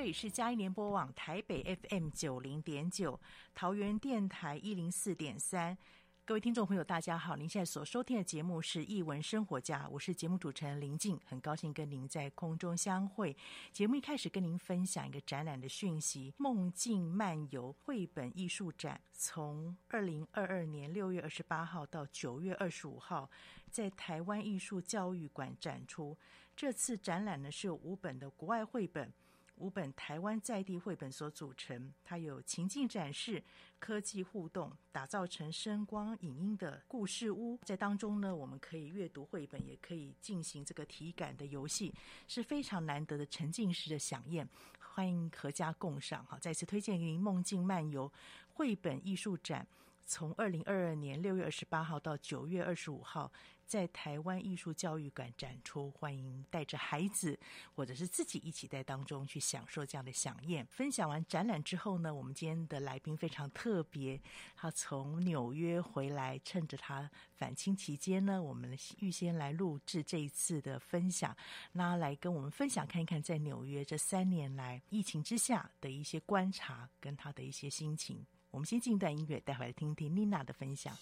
[0.00, 3.20] 这里是佳音联播网台北 FM 九零点九，
[3.54, 5.76] 桃园电台一零四点三。
[6.24, 7.36] 各位听众朋友，大家好！
[7.36, 13.36] 您现在所收听的节目是《艺文生活家》，我是节目主持人林静，很高兴跟您在空中相会。
[13.72, 23.28] 节目一开始跟您分享一个展览的讯息：梦境漫游绘本艺术展，从二零二二年六月二十八号到九月二十五号，
[23.70, 26.16] 在台湾艺术教育馆展出。
[26.56, 29.12] 这次展览呢，是有五本的国外绘本。
[29.60, 33.42] 五本台湾在地绘本所组成，它有情境展示、
[33.78, 37.58] 科技互动，打造成声光影音的故事屋。
[37.62, 41.94] 在当中呢，我们可以阅读绘本，也可以进行这个体感的游戏，
[42.26, 44.48] 是非常难得的沉浸式的饗宴。
[44.78, 46.24] 欢迎阖家共赏。
[46.24, 48.08] 好，再次推荐给您《梦境漫游》
[48.48, 49.66] 绘本艺术展。
[50.10, 53.30] 从二零二二年六月二十八号到九月二十五号，
[53.64, 57.38] 在台湾艺术教育馆展出，欢迎带着孩子
[57.76, 60.66] 或者是自己一起在当中去享受这样的饗宴。
[60.66, 64.20] 分享完展览之后呢，我们今天的来宾非常特别，
[64.56, 71.36] 他从纽约回来，趁着他返青期间呢，我们预先来录制这一次的分享，
[71.70, 78.26] 那来跟我们分享看一看在纽约这三年来疫情之下的一些观察跟他的一些心情。
[78.50, 80.92] 我们先进一段音乐，待会来听听妮娜的分享。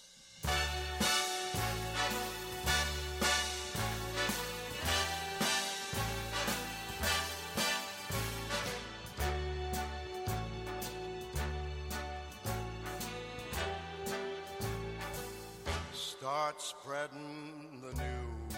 [16.21, 18.55] Start spreading the news.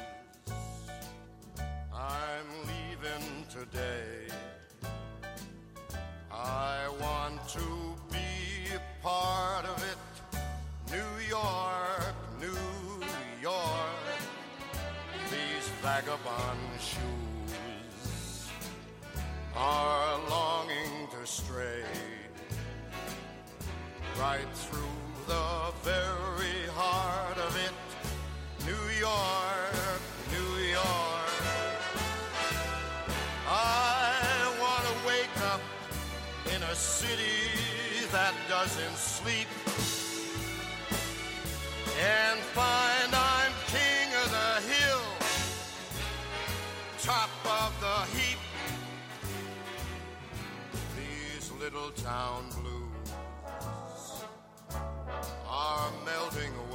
[1.94, 4.28] I'm leaving today.
[6.30, 7.91] I want to
[9.02, 10.40] part of it,
[10.92, 13.06] New York, New
[13.42, 14.20] York.
[15.30, 18.50] These vagabond shoes
[19.56, 21.84] are longing to stray
[24.20, 24.82] right through
[25.28, 27.74] the very heart of it,
[28.66, 29.61] New York,
[38.64, 39.48] doesn't sleep
[42.00, 45.02] and find I'm king of the hill,
[47.02, 47.32] top
[47.64, 48.38] of the heap.
[50.96, 54.24] These little town blues
[55.48, 56.71] are melting away.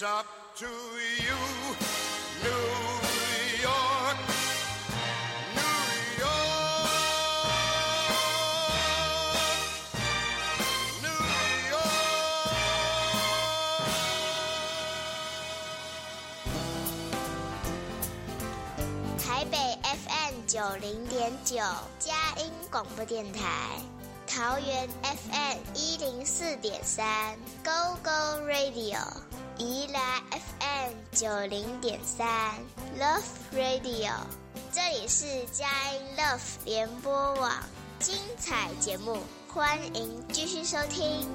[0.00, 0.24] It's up
[0.56, 1.36] to you,
[2.42, 2.64] New
[3.62, 4.16] York,
[5.54, 5.76] New
[6.18, 6.96] York,
[11.02, 11.20] New
[11.70, 11.84] York.
[19.18, 21.56] 台北 FM 九零点九，
[21.98, 23.42] 佳音广播电台；
[24.26, 28.96] 桃园 FM 一零四点三，Go Go Radio；
[29.60, 32.54] 宜来 FM 九零点三
[32.98, 33.20] ，Love
[33.54, 34.12] Radio。
[34.72, 37.52] 这里是佳音 Love 联播网，
[37.98, 39.18] 精彩节目，
[39.48, 41.28] 欢迎继续收听。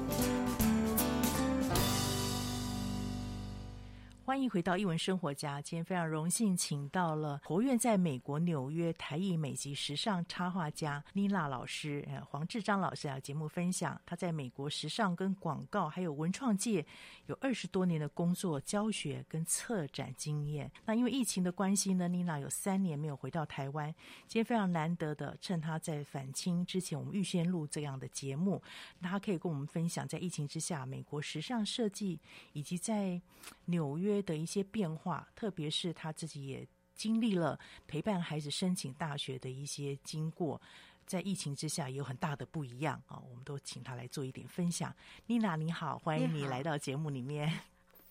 [4.25, 5.62] 欢迎回到艺文生活家。
[5.62, 16.83] 今天非常荣幸，请到了活跃在美国纽约台裔美籍时尚插画家妮娜老师，呃，黄志章老师啊节目分享他在美国时尚跟广告还有文创界
[17.27, 20.72] 有二十多年的工作、教学跟策展经验。
[20.86, 23.94] 那因为疫情的关系呢，妮娜有三年没有回到台湾。
[24.27, 28.60] 今天非常难得的，趁他在返青之前，我们预先录这样的节目，
[28.98, 32.19] 那他可以跟我们分享在疫情之下美国时尚设计
[32.54, 33.22] 以及在
[33.65, 40.62] 纽约的一些变化，特别是他自己也经历了陪伴孩子申请大学的一些经过，
[41.06, 43.21] 在疫情之下有很大的不一样啊！
[43.29, 44.95] 我们都请他来做一点分享。
[45.25, 47.51] 妮娜你好，欢迎你来到节目里面。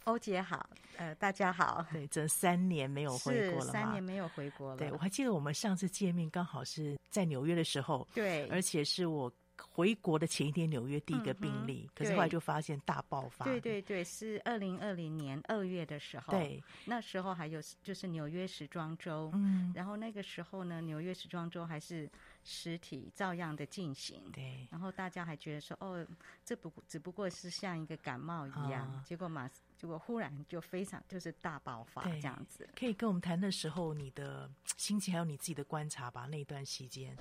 [0.04, 1.86] 欧姐好，呃，大家好。
[1.90, 4.76] 对，这三年没有回国了，三年没有回国了。
[4.76, 9.32] 对，我还记得我们上次见面刚好是在纽约的时候，对，而且是我。
[9.74, 13.44] 回国的前一天，纽约第一个病例，嗯、可是后来就发现大爆发。
[13.44, 16.32] 对对对，是二零二零年二月的时候。
[16.32, 22.08] 对，那时候还有就是纽约时装周，嗯，然后那个时候呢，纽约时装周还是
[22.44, 24.22] 实体照样的进行。
[24.30, 26.06] 对，然后大家还觉得说，哦，
[26.44, 32.68] 这不只不过是像一个感冒一样，哦、结果马，结果忽然就非常就是大爆发这样子。
[32.78, 37.16] 可以跟我们谈的时候你的心情，还有你自己的观察吧，那段时间。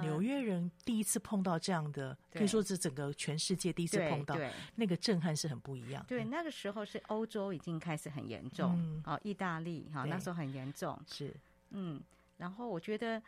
[0.00, 4.36] 纽约人第一次碰到这样的，可以说是整个全世界第一次碰到，
[4.76, 6.04] 那个震撼是很不一样。
[6.06, 11.34] 对，那个时候是欧洲已经开始很严重，哦，意大利哈那时候很严重，是，
[11.70, 12.00] 嗯，
[12.36, 13.20] 然后我觉得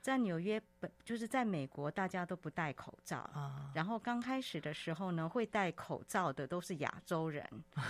[0.00, 7.44] 在纽约本就是在美国大家都不戴口罩啊，然后刚开始的时候呢，会戴口罩的都是亚洲人，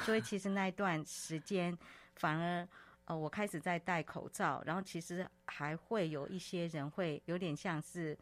[0.05, 1.77] 所以其实那一段时间
[2.15, 2.67] 反而。
[3.07, 8.17] 呃，我开始在戴口罩，然后其实还会有一些人会有点像是，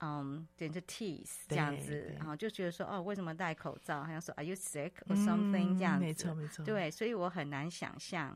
[0.00, 4.04] 嗯，点着 tease 这样子，然后就觉得说，哦，为什么戴口罩？
[4.04, 6.64] 好像说，Are you sick or something？、嗯、这样子，没错没错。
[6.64, 8.28] 对，所以我很难想象，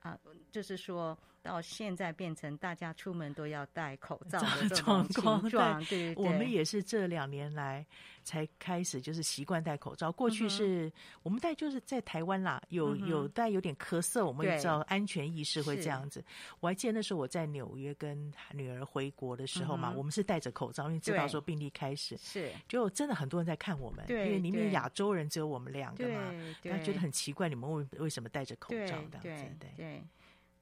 [0.00, 1.16] 啊、呃，就是说。
[1.44, 7.84] 到现在变成大家出门都要戴口罩的这种 情况，对，我们也是这两年来
[8.22, 10.10] 才开始就是习惯戴口罩。
[10.10, 10.90] 过去是
[11.22, 16.24] 我们戴就是在台湾啦，有有戴有点咳嗽，我们也知道安全意识会这样子。
[16.60, 22.50] 我还记得那时候我在纽约跟女儿回国的时候嘛，我们是戴着口罩，因为知道说病例开始，是。
[22.66, 26.32] 就真的很多人在看我们，因为里面亚洲人只有我们两个嘛，
[26.62, 29.18] 他觉得很奇怪，你们为为什么戴着口罩这样子？
[29.20, 29.74] 对。
[29.76, 30.02] 对。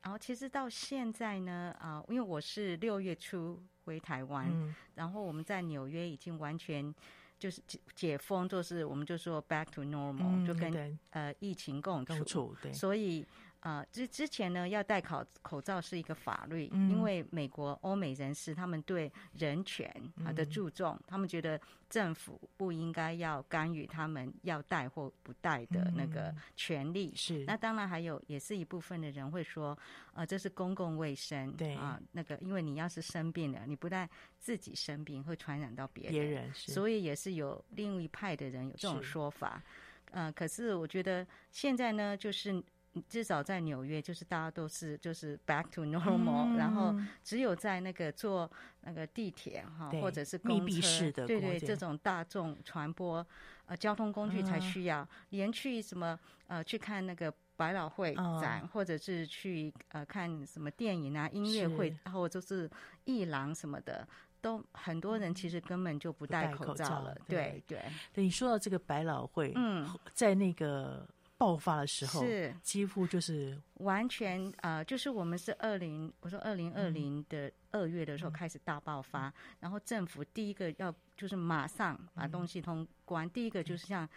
[0.03, 6.95] 然后其实到现在呢，啊、呃，因为我是六月初回台湾，嗯、然后我们在纽约已经完全
[7.39, 13.27] 就是解解封，就是我们就说 back to normal，、嗯、就跟呃疫情共处，共处对，所以。
[13.63, 19.89] 啊，之、呃、之前呢，要戴口口罩是一个法律，嗯、因为美国欧美人士他们对人权
[20.25, 27.15] 啊的注重，嗯、他们觉得政府不应该要干预他们要戴或不戴的那个权利。
[27.15, 29.79] 是、嗯，那当然还有也是一部分的人会说，
[30.13, 39.63] 呃，这是公共卫生，对啊，那个因为你要是生病了，你不但自己生病，会传染到别人，别人是，所以也是有另一派的人有这种说法。
[40.11, 42.61] 呃，可是我觉得现在呢，就是。
[43.09, 46.95] 至少在纽约，就是大家都是就是 back to normal，、嗯、然后
[47.25, 48.51] 只有在那个坐
[48.83, 53.27] 那个地铁哈，或者是密闭式的对对，这种大众传播
[53.65, 55.01] 呃交通工具才需要。
[55.03, 56.19] 嗯、连去什么
[56.49, 62.71] 呃去看那个百老汇展，哦、或者是去呃看什么电影啊音乐会，然后就是
[63.05, 64.07] 艺廊什么的，
[64.43, 67.17] 都很多人其实根本就不戴口罩了。
[67.27, 67.83] 对对，
[68.13, 71.09] 对，你说到这个百老汇，嗯，在那个。
[71.43, 72.55] 爆发的时候是。
[72.63, 84.09] 几乎就是完全呃，就是我们是二零，我说二零二零的二月的时候开始大爆发，嗯、然后政府第一个要就是马上把东西通关，嗯、第一个就是像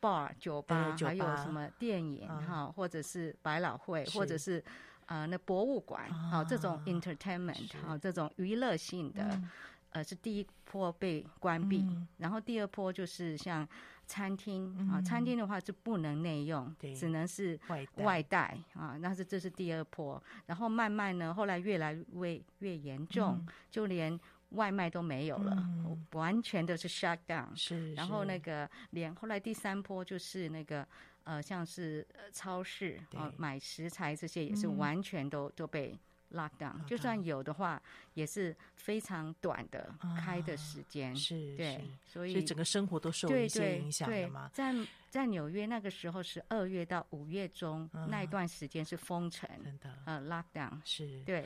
[0.00, 4.60] bar 酒吧，还有什么电影哈，嗯、或者是百老汇，或者是
[5.06, 9.50] 呃那博物馆好、啊、这种 entertainment 好是这种娱乐性的，嗯、
[9.90, 13.68] 呃是第一波被关闭，嗯、然后第二波就是像。
[14.12, 17.58] 餐厅啊，餐厅的话是不能内用，只能是
[17.94, 18.58] 外带。
[18.74, 18.98] 啊。
[19.00, 25.66] 那是这是第二波，然后慢慢呢，后来越来越越严重，就连外卖都没有了，
[26.12, 27.56] 完全都是 shut down。
[27.56, 30.86] 是，然后那个连后来第三波就是那个
[31.24, 35.98] 呃，像是超市啊买食材这些也是完全都都被。
[36.32, 37.80] Lockdown，就算有的话，
[38.14, 44.50] 也是非常短的开的时间，是，对，所以整个生活都受一些影响的嘛。
[44.52, 44.74] 在
[45.10, 50.80] 在纽约那个时候是二月到五月中那一段时间是封城，真的，呃，Lockdown。
[50.84, 51.44] 是，对，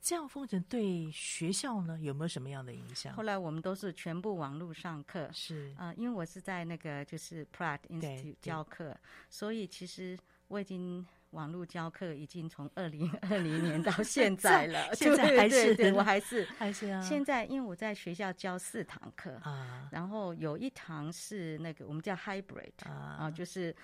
[0.00, 3.14] 这样封城对学校呢有没有什么样的影响？
[3.14, 8.96] 后来我们都是全部网络上课，是，呃，因为我是在那个就是 Pratt Institute 教课，
[9.30, 11.06] 所以其实我已经。
[11.36, 17.00] 网络教课已经从二零二零年到现在 了，现在还是对，我还是还是啊。
[17.02, 23.74] 现在因为我在学校教四堂课啊，然后有一堂是那个我们叫 hybrid 啊，就是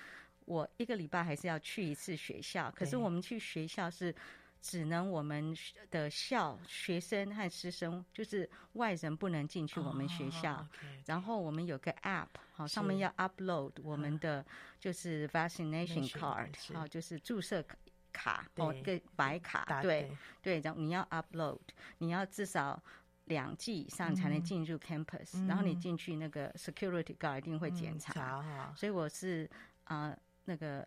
[0.47, 4.15] 我一个礼拜还是要去一次学校，可是我们去学校是。
[4.63, 5.55] 只能我们
[5.91, 10.55] 的校学生和师生，就是外人不能进去我们学校。
[10.55, 11.03] Oh, okay, okay.
[11.07, 14.47] 然后我们有个 app，好，上面要 upload 我们的
[14.79, 17.63] 就是 vaccination card，好，就是注射
[18.13, 21.59] 卡哦，个白卡，对对，然后你要 upload，
[21.99, 22.81] 你要至少
[23.25, 25.49] 两剂以上才能进入 campus，嗯。
[25.49, 28.41] 然后你进去那个 security guard 一定会检查。
[28.45, 29.51] 嗯，所以我是
[29.85, 30.87] 啊，呃，那个。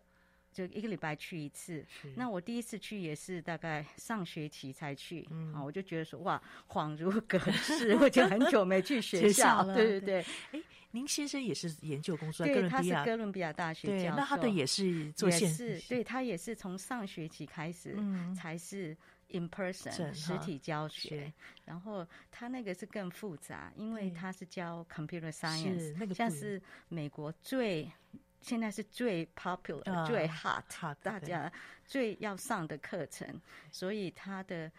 [0.56, 1.84] 就一个礼拜去一次，
[2.14, 9.74] 那我第一次去也是大概上学期才去，嗯，我就觉得说哇，恍如隔世， 我就很久没去学校了。
[9.74, 17.94] 对对对，哎，您先生也是研究工作，对，他是哥伦比亚大学教授，那他的也是做线，是对他也是从上学期开始
[18.34, 18.96] 才是
[19.28, 21.30] in person 实体教学，
[21.66, 27.90] 然后他那个是更复杂，因为他是教 computer science，那个像是美国最。
[28.40, 31.50] 现在是最 popular、uh, 最 hot，, hot 大家
[31.84, 33.40] 最要上的课程，
[33.72, 34.70] 所以他的，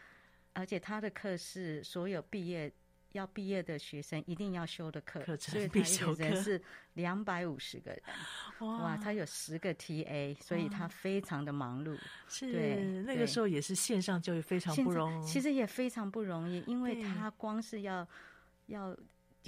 [0.53, 2.71] 而且他的课是所有毕业
[3.11, 6.61] 要毕业的学生一定要修的课，所以他一个人是
[6.93, 8.01] 两百五十个人，
[8.59, 11.97] 哇，哇，他有十个 TA，所以他非常的忙碌。
[12.27, 18.07] 是，对，那个时候也是线上教育非常不容易，其实也非常不容易，因为他光是要
[18.67, 18.95] 要。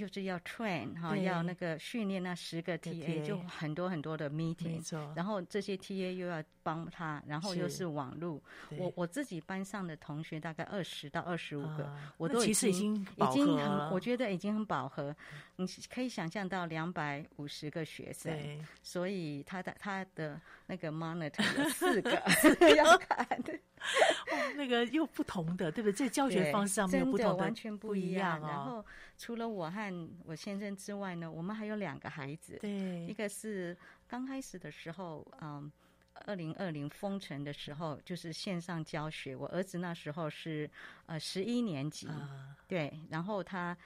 [0.00, 4.82] 就是要 train 哈，要那个训练那十个 TA，就很多很多的 meeting，
[5.14, 8.42] 然后这些 TA 又要帮他，然后又是网路。
[8.78, 15.14] 我我自己班上的同学大概二十到二十五个，啊、我都已经已经很，我觉得已经很饱和。
[15.56, 18.32] 你可以想象到两百五十个学生，
[18.82, 23.52] 所以他的他的那个 monitor 有 四个要看的。
[24.30, 25.92] 哦，那个又不同的，对不对？
[25.92, 28.38] 这教学方式上面有不同的，完全不一样。
[28.40, 28.84] 然后
[29.20, 32.56] 除了我和我先生之外呢，我们还有两个孩子。
[32.58, 33.76] 对，一个是
[34.08, 35.70] 刚开始的时候，嗯，
[36.24, 39.36] 二零二零封城的时候，就是线上教学。
[39.36, 40.68] 我儿子那时候是
[41.04, 42.08] 呃十一年级，
[42.66, 43.76] 对，然后他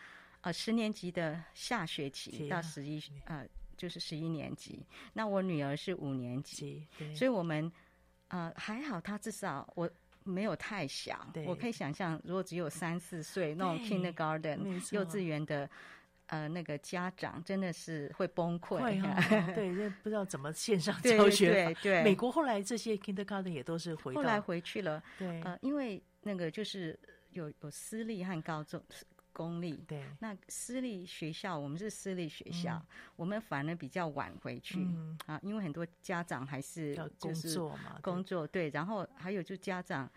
[0.42, 3.44] 呃十年级的下学期到十一呃
[3.76, 4.86] 就是十一年级。
[5.14, 7.70] 那我女儿是五年级，所以我们。
[8.28, 9.88] 呃，还好，他至少我
[10.24, 14.58] 没有太小，我可以想象，如果只有三四岁那种 kindergarten
[14.92, 15.68] 幼稚园的，
[16.26, 18.78] 呃，那个家长真的是会崩溃，
[19.54, 21.52] 对，这不知道怎么线上教学。
[21.52, 25.02] 对对，对，美国后来这些 kindergarten 也都是回到，后来回去了。
[25.18, 26.98] 对，呃，因为那个就是
[27.32, 28.82] 有有私立和高中。
[29.34, 29.84] 公立。
[29.86, 32.86] 对，那私立学校我们是私立学校，嗯、
[33.16, 40.10] 我们反而比较晚回去、嗯、啊，因为很多家长还是工作嘛，工作对，然后还有就家长，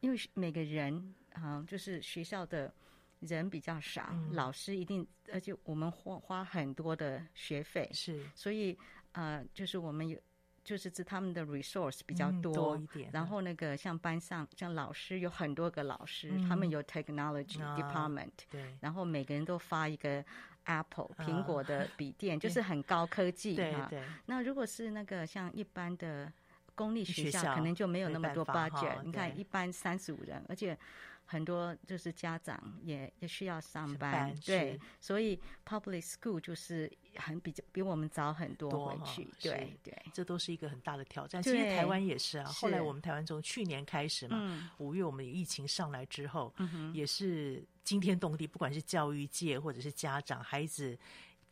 [0.00, 2.74] 因为每个人啊，就是学校的
[3.20, 7.88] 人比较少，嗯、老师一定，而且我们花花很多的学费。
[7.92, 8.76] 是，所以
[9.12, 10.18] 呃，就是我们有。
[10.64, 20.24] 就是指他们的 resource 比较多，嗯、多一点，然后那个像班上像老师有很多个老师，嗯、他们有 technology department，、啊、对，然后每个人都发一个
[20.64, 23.88] Apple 苹、啊、果的笔电，就是很高科技 哈。
[23.90, 24.06] 对对。
[24.26, 26.32] 那如果是那个像一般的
[26.74, 29.02] 公立学校，学校可能就没有那么多 budget。
[29.02, 30.78] 你看一般三十五人，而且。
[31.24, 41.42] 很多就是家长也也需要上班，对，所以 public school 就是很比较比我们早很多回去，对对，这都是一个很大的挑战。
[41.42, 46.52] 其实台湾也是啊，后来我们台湾从去年开始嘛，五月我们疫情上来之后，
[46.92, 50.98] 也是惊天动地，不管是教育界或者是家长、孩子。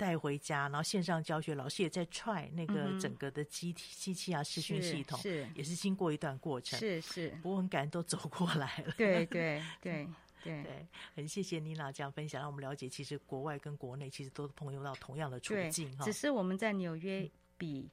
[0.00, 7.28] 带回家，然后线上教学，老师也在 try 那个整个的机体、机器啊、视讯系统，是也是经过一段过程，是是。
[7.42, 10.08] 不过很感恩都走过来了，对对对。
[10.42, 16.02] 对 对，很谢谢妮娜这样分享，让我们了解，其实国外跟国内其实都碰到同样的处境哈。
[16.02, 17.86] 只是我们在纽约比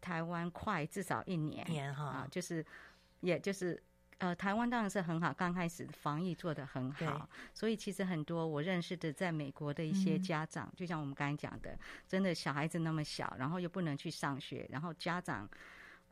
[0.00, 2.66] 台湾快至少一年，年哈、啊，就是
[3.20, 3.80] 也就是。
[4.24, 11.78] 呃，台湾当然是很好，刚开始防疫做得很好，所以其实很多我认识的在美国的一些家长，嗯、就像我们刚才讲的，
[12.08, 15.46] 真的小孩子那么小，然后又不能去上学，然后家长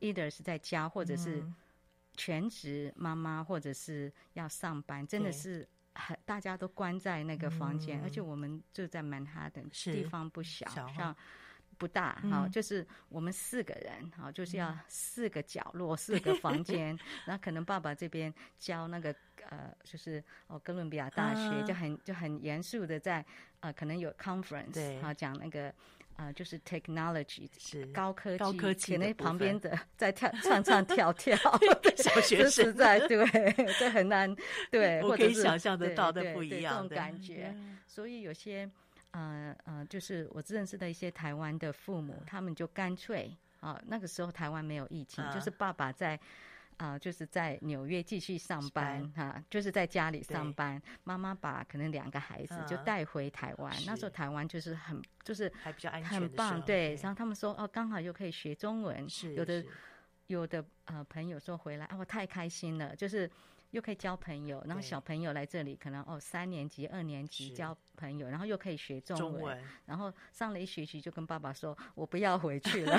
[0.01, 1.43] either 是在家，或者是
[2.15, 11.17] 全职妈妈，或者是要上班，真的是很大家都关在那个房间，嗯、而且我们就在曼哈顿，地方不小，小像。
[11.83, 16.97] 不大哈，就是我们四个人哈，就是要四个角落、四个房间。
[17.27, 19.13] 然后可能爸爸这边教那个
[19.51, 23.25] 呃，就是哦，哥伦比亚大学就很就很严肃的在
[23.59, 25.75] 呃，可能有 conference 哈，讲那个
[26.15, 31.37] 呃，就是 technology 是高科技，高科技，那旁边的在跳唱唱 跳跳，
[31.99, 33.27] 小学生在对，
[33.81, 34.33] 这很难
[34.71, 37.53] 对，我可以想象得到的不一样这种感觉，
[37.89, 38.71] 所以有些。
[39.13, 46.19] 呃呃，就是我认识的一些台湾的父母，他们就干脆啊，那个时候台湾没有疫情，就是爸爸在
[46.79, 53.73] 啊，就是在纽约继续上班哈，就是在家里上班，妈妈把可能两个孩子就带回台湾。
[53.87, 56.95] 那时候台湾就是很就是还比较安全，很棒，对。
[56.97, 59.65] 然后他们说哦，刚好又可以学中文，是有的
[60.27, 63.31] 有的呃朋友说回来啊，我太开心了，就是。
[63.73, 72.97] 又可以交朋友，然后小朋友来这里，可能哦三年级、二年级交朋友，然后又可以学中文，中文然后上了一学期就跟爸爸说：“我不要回去了，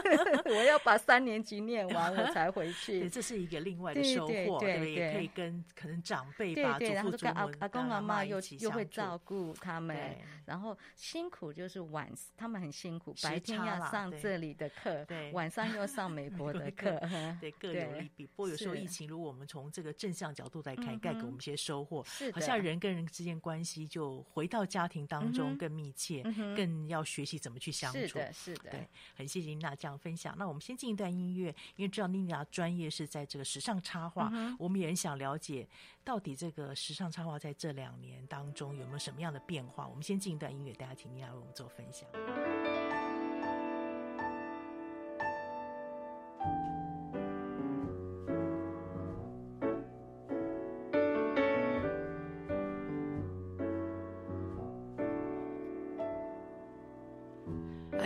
[0.46, 10.16] 我要把三年级念完我才回去。”对，这是一个另外的收获，对，对，对，对，也可以跟可能长辈吧，对对，然后跟阿阿公阿妈又又会照顾他们，
[10.46, 16.98] 然后辛苦就是晚，他们很辛苦，白天要上这里的课，对，晚上又上美国的 课，
[17.40, 18.26] 对， 各有利弊。
[18.26, 26.22] 不过有时候疫情，如果我们从这个正向角度来看，带给我们一些收获，是好像人跟人之间关系就回到家庭当中更密切，
[26.56, 27.98] 更要学习怎么去相处。
[27.98, 30.34] 是的，是的，对，很谢谢妮娜这样分享。
[30.38, 35.68] 那我们先进一段音乐，因为知道妮娜专业是在这个时尚插画，我们也很想了解
[36.04, 39.86] 到底这个时尚插画在这两年当中有没有什么样的变化。
[39.86, 42.95] 我们先进一段音乐，大家请妮娜为我们做分享。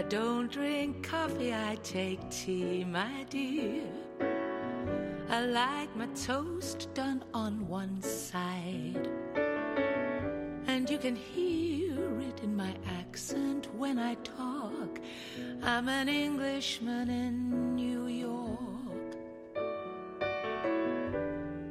[0.08, 3.82] Drink coffee, I take tea, my dear.
[5.28, 9.08] I like my toast done on one side.
[10.66, 15.00] And you can hear it in my accent when I talk.
[15.62, 18.60] I'm an Englishman in New York.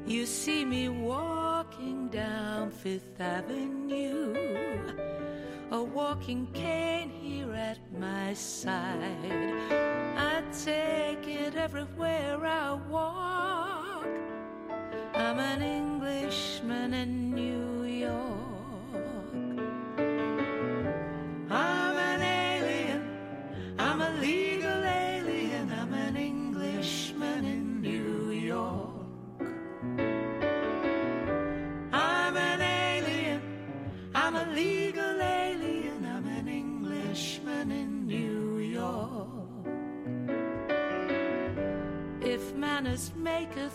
[0.05, 4.35] You see me walking down Fifth Avenue,
[5.71, 6.98] a walking cane
[8.29, 9.55] my side.
[10.15, 12.45] I take it everywhere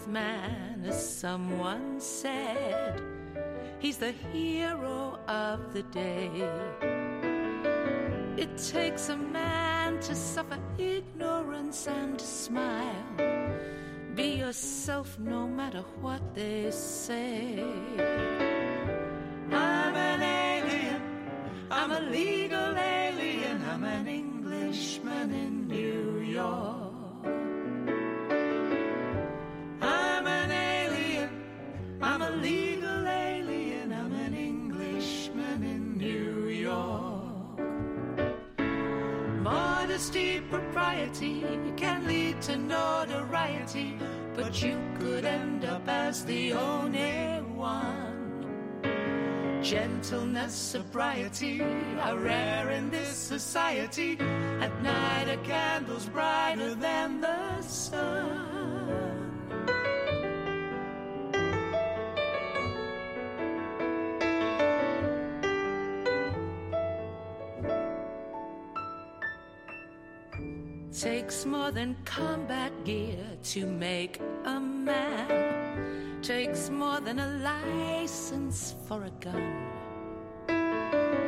[0.07, 3.01] man, as someone said,
[3.79, 6.31] he's the hero of the day.
[8.37, 13.07] It takes a man to suffer ignorance and to smile.
[14.15, 17.65] Be yourself no matter what they say.
[19.51, 21.03] I'm an alien,
[21.71, 22.94] I'm a legal alien,
[39.95, 41.45] Modesty, propriety
[41.77, 43.97] can lead to notoriety,
[44.35, 48.83] but you could end up as the only one.
[49.63, 51.63] Gentleness, sobriety
[52.01, 54.19] are rare in this society.
[54.61, 58.54] At night, a candle's brighter than the sun.
[71.75, 76.21] Than combat gear to make a man.
[76.23, 79.53] takes more than a license for a gun.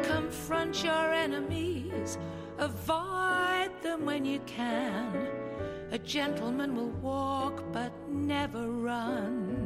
[0.05, 2.17] Confront your enemies,
[2.59, 5.29] avoid them when you can.
[5.91, 9.66] A gentleman will walk but never run.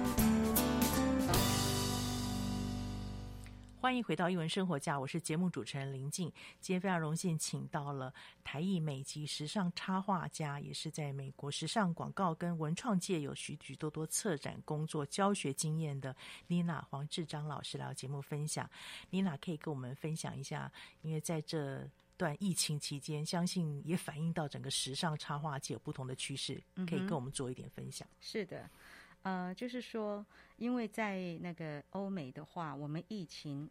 [3.81, 6.31] 欢迎回到一文生活家，我是节目主持人林静。
[6.59, 8.13] 今天非常荣幸请到了
[8.43, 16.15] 台艺美籍时尚插画家，也是在美国时尚广告跟文创界有许许多多策展工作教学经验的
[16.45, 18.69] 妮娜黄志章老师来到节目分享。
[19.09, 28.07] 妮娜可以跟我们分享一下，因为在这段疫情期间，相信也反映到整个时尚插画界有不同的趋势，可以跟我们做一点分享。
[28.21, 28.69] 是的。
[29.23, 30.25] 呃，就是说，
[30.57, 33.69] 因为在那个欧美的话，我们疫情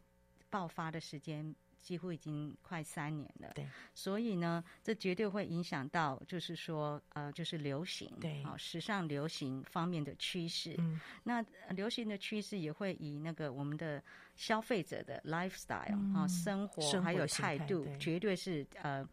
[0.48, 10.74] 爆发的时间几乎已经快三年了，对，所以呢，这绝对会影响到，就是说，呃，就是流行，对，好、哦，时尚流行方面的趋势。
[10.78, 14.02] 嗯，那流行的趋势也会以那个我们的
[14.36, 19.08] 消费者的 lifestyle 啊、嗯，生活还有态度，对绝对是呃，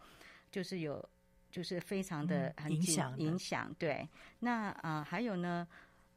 [0.51, 1.03] 就是有，
[1.49, 3.73] 就是非常的很影响影响。
[3.79, 4.07] 对，
[4.39, 5.67] 那啊、呃，还有呢。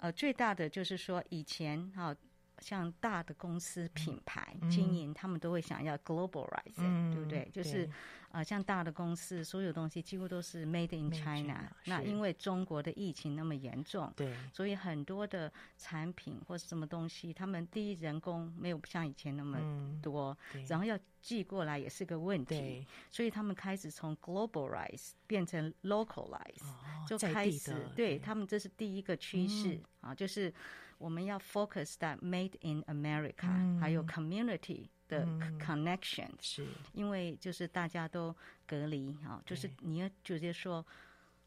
[0.01, 2.17] 呃，最大的就是说，以前哈、
[2.61, 7.49] 像大的公司品牌、嗯、经营，他们都会想要 globalize，、嗯、对不对？
[7.53, 7.85] 就是
[8.29, 11.71] 啊、呃，像大的公司，所有东西几乎都是 made in China。
[11.87, 19.59] 那因为中国的疫情那么严重，对，所以很多的产品或是什么东西，他们第一人工没有像以前那么
[20.01, 28.19] 多，嗯、然后要寄过来也是个问题，所以他们开始从 globalize 变成 localize，、哦、就开始对，对。
[28.19, 30.53] 他们这是第一个趋势、嗯、啊，就是
[31.01, 35.25] 我们要 focus that made in America，、嗯、还有 community 的
[35.59, 36.67] connection，、嗯、是。
[36.93, 38.37] 因为就是大家都
[38.67, 40.87] 隔离啊，就是你要直接说，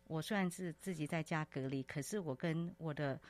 [0.07, 3.21] 我虽然是自己在家隔离，可是我跟我的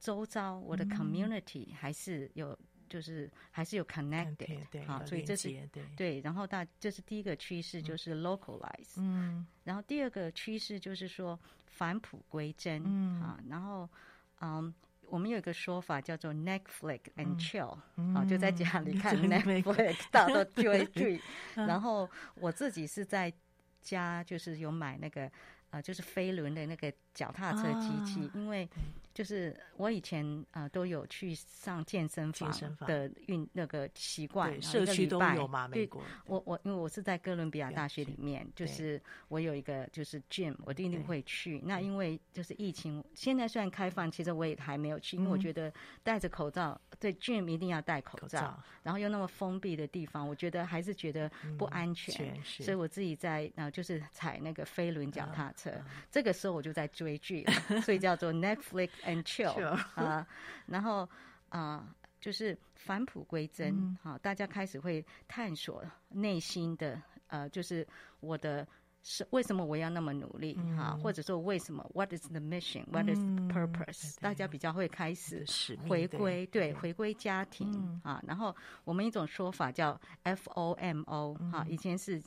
[0.00, 2.58] 周遭我的 community 还是有。
[2.90, 13.86] 就是还是有 connected，好，所以这是对，对，然后大这是第一个趋势，就是 localize，嗯，然后第二个趋势就是说返璞归真，嗯，啊，然后
[14.40, 14.74] 嗯，
[15.10, 21.20] 我们有一个说法叫做 Netflix and chill，啊、嗯，就在家里看 Netflix， 大家都追剧，
[21.54, 23.32] 然后我自己是在
[23.80, 25.30] 家就是有买那个
[25.70, 28.68] 呃，就是飞轮的那个脚踏车机器，啊、因为。
[29.18, 32.48] 就是我以前啊、呃、都有去上健身房
[32.86, 35.66] 的运那个习惯，社区都有吗？
[35.66, 41.60] 美国，我我因为我是在哥伦比亚大学里面，就是我有一个就是 gym，我一定会去。
[41.64, 51.28] 那因为就是疫情现在虽然开放，其实我也还没有去，因为我觉得戴着口罩，对 gym 一定要戴口罩，然后又那么封闭的地方，我觉得还是觉得
[51.58, 55.72] 不安全，嗯、所以我自己在啊就是踩那个飞轮脚踏车、
[56.08, 57.44] 这个时候我就在追剧，
[57.82, 58.90] 所以叫做 Netflix。
[59.08, 59.52] And chill
[59.94, 60.26] 啊，
[60.66, 61.08] 然后
[61.48, 67.86] 啊、呃，就是返璞归真，好、嗯，大家开始会探索内心的呃，就是
[68.20, 68.66] 我的
[69.02, 74.16] 是为什么我要那么努力哈、嗯，或者说为什么 What is the mission？What、嗯、is the purpose？
[74.20, 75.44] 大家比较会开始
[75.88, 78.22] 回归，对，回归家庭、嗯、啊。
[78.26, 82.22] 然后我们一种说法叫 FOMO 哈、嗯，以前是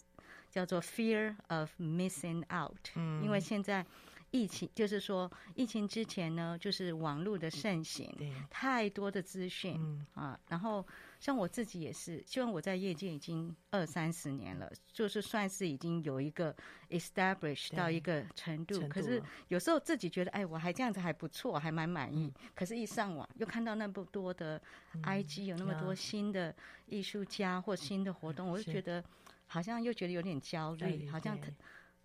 [0.49, 3.85] 叫做 Fear of Missing Out，、嗯、因为现在。
[4.31, 8.09] 疫情就是说，疫情之前呢，就是网络的盛行，
[8.49, 10.39] 太多的资讯、嗯、啊。
[10.47, 10.85] 然后
[11.19, 16.55] 像我自己也是，希望我在业界已经二三十年了，就是算是已经有一个
[16.89, 18.87] establish 到一个程度。
[18.87, 22.51] 可是有时候自己觉得，哎，我还这样子还不错，还蛮满意、嗯。
[22.55, 24.61] 可是，一上网又看到那么多的
[25.03, 29.03] IG，有那么多新的艺术家或新的活动，嗯、我就觉得
[29.47, 31.37] 好像又觉得有点焦虑，好像。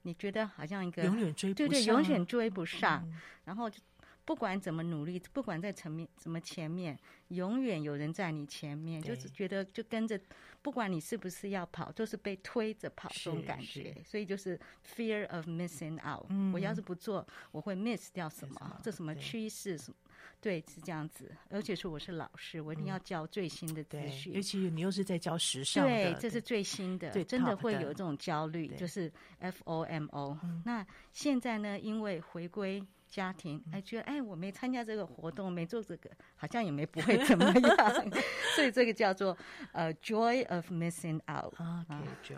[0.06, 3.80] 你觉得好像一个永远追不上，对对，永远追不上，嗯、然后就
[4.24, 6.96] 不管怎么努力，不管在层面怎么前面，
[7.28, 10.18] 永远有人在你前面，就是觉得就跟着，
[10.62, 16.52] 不管你是不是要跑，都是被推着跑这种感觉，所以就是 fear of missing out、嗯。
[16.52, 18.54] 我要是不做，我会 miss 掉什么？
[18.58, 19.96] 什么这什么趋势什么？
[20.40, 24.32] 对，是这样子，而且说我是老师，我一定要教最新的资讯。
[24.32, 30.62] 嗯、尤其你又是在教时尚的，对，这是最新的，对，真的会有这种焦虑，就是 FOMO、嗯。
[30.64, 38.10] 那现在呢，因为回归家庭，哎，觉得哎，我没参加这个活动，没做这个，好像也没不会怎么样，
[38.54, 39.36] 所以这个叫做
[39.72, 41.84] 呃 Joy of Missing Out 啊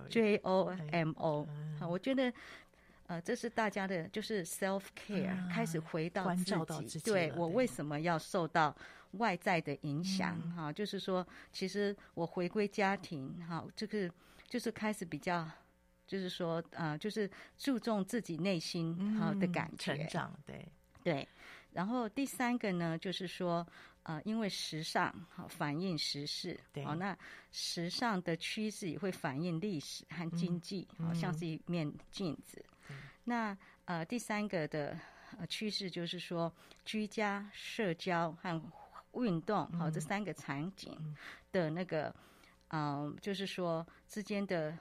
[0.08, 1.46] ，J O M O。
[1.78, 2.32] 好，我觉得。
[3.08, 6.50] 呃，这是大家的，就是 self care，、啊、开始回到自己。
[6.52, 8.76] 关照到自己对，我为什么要受到
[9.12, 10.38] 外在的影响？
[10.54, 14.10] 哈、嗯啊，就是说，其实我回归家庭，哈、啊，这个
[14.46, 15.48] 就是开始比较，
[16.06, 20.68] 就是说，呃，就是注重自己内心哈的感觉、嗯、成长，对
[21.02, 21.26] 对。
[21.72, 23.66] 然后第三个呢，就是说，
[24.02, 27.18] 呃，因为时尚好、啊、反映时事，对，好、啊，那
[27.52, 32.62] 时尚的趋势也会反映历史和经济，好、像是一面镜子。
[33.28, 34.98] 那呃，第三个的
[35.38, 36.50] 呃趋势就是说，
[36.84, 38.62] 居家、社交和
[39.12, 41.14] 运动，好、嗯、这三个场景
[41.52, 42.08] 的那个，
[42.68, 44.76] 嗯、呃，就是说之间的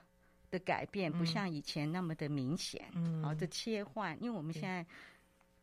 [0.50, 4.84] 的改变，不像以前那么的明显，嗯，好，的切换，因为我们现在。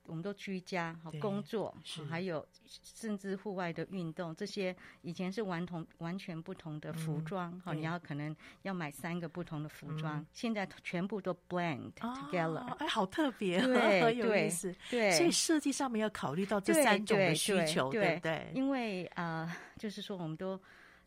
[0.08, 1.76] 我们都居家和工作，
[2.10, 7.52] 还有甚至户外的运动，这些以前是完同完全不同的服装。
[7.64, 12.60] 好、嗯，你要可能要买三个不同的服装，嗯、现在全部都 blend together。
[12.60, 14.76] 哦、哎，好特别，对，很 有意思。
[14.90, 18.52] 对，所以设计上面要考虑到这三种的需求，对，对，对，对不对？
[18.54, 20.60] 因为啊、呃，就是说我们都。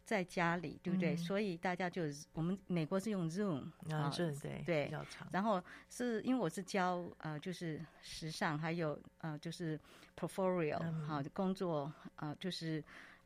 [0.09, 1.13] 在家里，对不对？
[1.13, 4.93] 嗯、所以大家就我们美国是用 Zoom 啊，对对对，
[5.31, 9.79] 然后是因为我是教呃，就是时尚，还有呃，就是
[10.17, 12.83] portfolio 好、嗯、工作呃，就是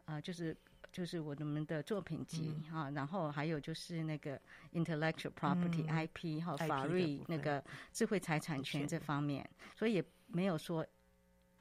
[0.06, 0.56] 呃，就是
[0.90, 4.36] 就是我们的作品集哈、嗯，然后还有就是那个
[4.72, 7.62] intellectual property、嗯、IP 哈，法律那个。
[7.92, 10.84] 智慧财产权这方面，所以也没有说。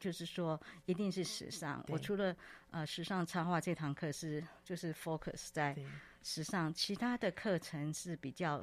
[0.02, 1.86] 就是说，一定是时尚。
[1.90, 2.36] 我除了
[2.72, 5.78] 呃时尚插画这堂课是就是 focus 在
[6.24, 8.56] 时尚，其他的课程是比较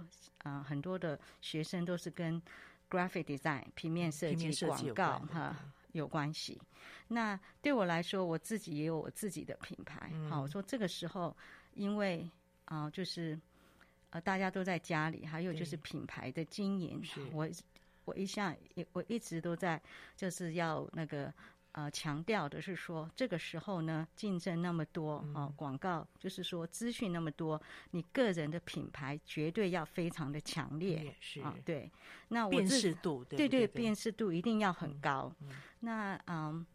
[0.43, 2.43] 啊、呃、很多的学生都是跟
[2.91, 5.57] graphic design 平面设计、广告哈
[5.93, 6.61] 有关系。
[7.07, 10.11] 那对我来说，我自己也有我自己的品牌。
[10.13, 11.35] 嗯、好，我说这个时候，
[11.75, 12.29] 因为
[12.65, 13.39] 啊、呃，就是
[14.11, 17.01] 呃大家都在家里，还有就是品牌的经营，
[17.33, 17.49] 我。
[18.09, 19.79] 我一向也我一直都在，
[20.17, 21.31] 就是要那个
[21.73, 31.91] 呃强调的是说，这个时候呢竞争那么多啊、呃，广告就是说资讯那么多，你个人的品牌绝对要非常的强烈，是对。
[32.29, 35.31] 那我辨识度对对，辨识度一定要很高。
[35.43, 36.67] 嗯嗯、那嗯、呃，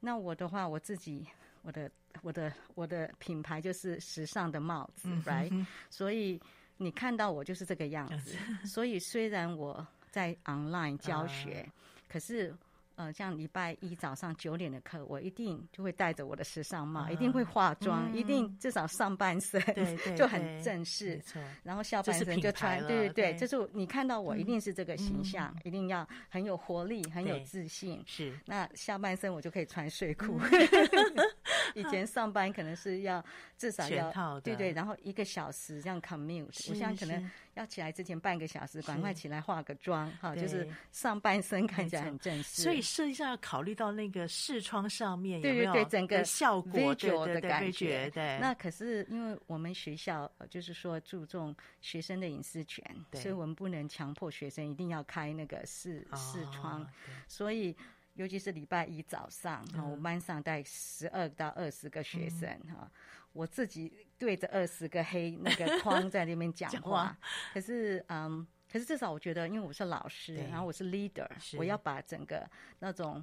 [0.00, 1.26] 那我的话，我自己
[1.62, 5.66] 我的我的我的品牌就是时尚的帽子、嗯、，right？
[5.88, 6.38] 所以
[6.76, 8.36] 你看到我就是这个样子。
[8.66, 9.86] 所以虽然我。
[10.14, 12.54] 在 online 教学，uh, 可是
[12.94, 21.20] 呃，像礼拜一早上九点的课，我一定就会戴着我的时尚帽，uh, 一定会化妆、嗯，一定至少上半身对对 就很正式，
[21.64, 28.00] 然后下半身就穿，对对对，就是你看到我一定是这个形象，嗯、一定要很有活力，很有自信。
[28.06, 30.38] 是，那下半身我就可以穿睡裤。
[30.38, 31.26] 嗯。
[31.74, 33.24] 以前上班可能是要
[33.58, 42.62] 至少要对对，然后一个小时这样 commute，我现在可能要起来之前半个小时，赶快起来化个妆哈，就是上半身看起来很正式。
[42.62, 48.10] 所以实际上要考虑到那个视窗上面有没有对对对整个效果的感觉。
[48.10, 56.86] 对，那可是因为我们学校就是说注重学生的隐私权，所以我们不能强迫学生一定要开那个视视窗，
[57.26, 57.76] 所以。
[58.16, 62.90] 尤其是礼拜一早上，哈、嗯，我班上带十二到二十个学生，哈、嗯，
[63.34, 67.14] 我自己对着二十个黑那个框在那边讲话。
[67.52, 71.58] 可是，嗯，可是至少我觉得，因为我是老师，然后我是 leader，是。
[71.58, 73.22] 我要把整个那种，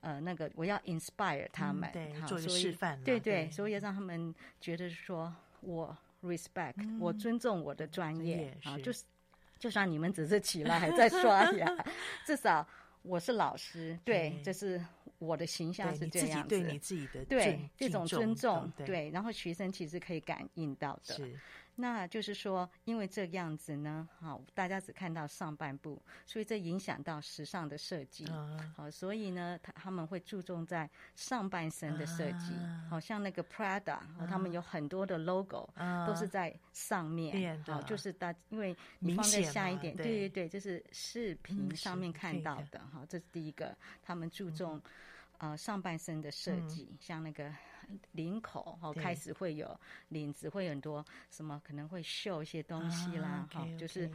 [0.00, 9.04] 呃，那个我要 inspire 他们，嗯、对，做一个示范，对对，对，所以要让他们觉得说我 respect，、嗯、我尊重我的专业，啊，就是，
[9.58, 11.66] 就算你们只是起来还在刷牙，
[12.26, 12.66] 至少。
[13.02, 14.82] 我是老师，对，这、是
[15.18, 16.48] 我的形象是这样子。
[16.48, 21.14] 对你自己，对你自己的对这种尊重，对，然后学生其实可以感应到的。
[21.14, 21.38] 是。
[21.80, 28.26] 那就是说，因为这样子呢，好，大家只看到上半部，所以这影响到时尚的设计。
[28.76, 32.52] 好，所以呢，他他们会注重在上半身的设计。
[32.88, 35.68] 好像那个 Prada，他们有很多的 logo
[36.06, 37.58] 都是在上面。
[37.64, 42.80] 好，就是大，因为你放在下一点，对对对，就是视频上面看到的。
[42.92, 44.80] 好，这是第一个，他们注重
[45.38, 47.50] 呃上半身的设计，像那个。
[48.12, 54.10] 领口哦，开始会有领子，会很多什么可能会绣一些东西啦，哈、啊 okay, okay，就是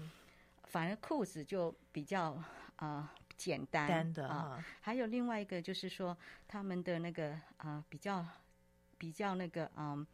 [0.63, 2.37] 反而裤子就比较
[2.77, 4.63] 呃简单，单的啊。
[4.81, 8.25] 还有另外一个就是说他们的那个啊、呃、比较
[8.97, 10.07] 比较那个嗯、呃，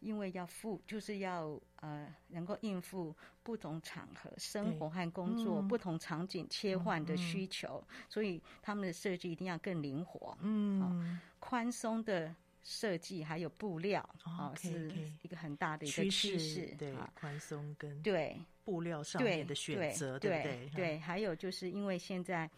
[0.00, 12.34] 因为要付就是要呃能够应付不同场合、生活和工作、嗯、不同场景切换的需求，嗯、所以他们的设计一定要更灵活，嗯，宽松的。
[12.64, 14.90] 设计还有布料啊、哦，是
[15.22, 16.74] 一个很大的一个趋势。
[16.76, 22.50] 对，宽松跟对布料上面的选择，对，对，对，还有就是因为现在，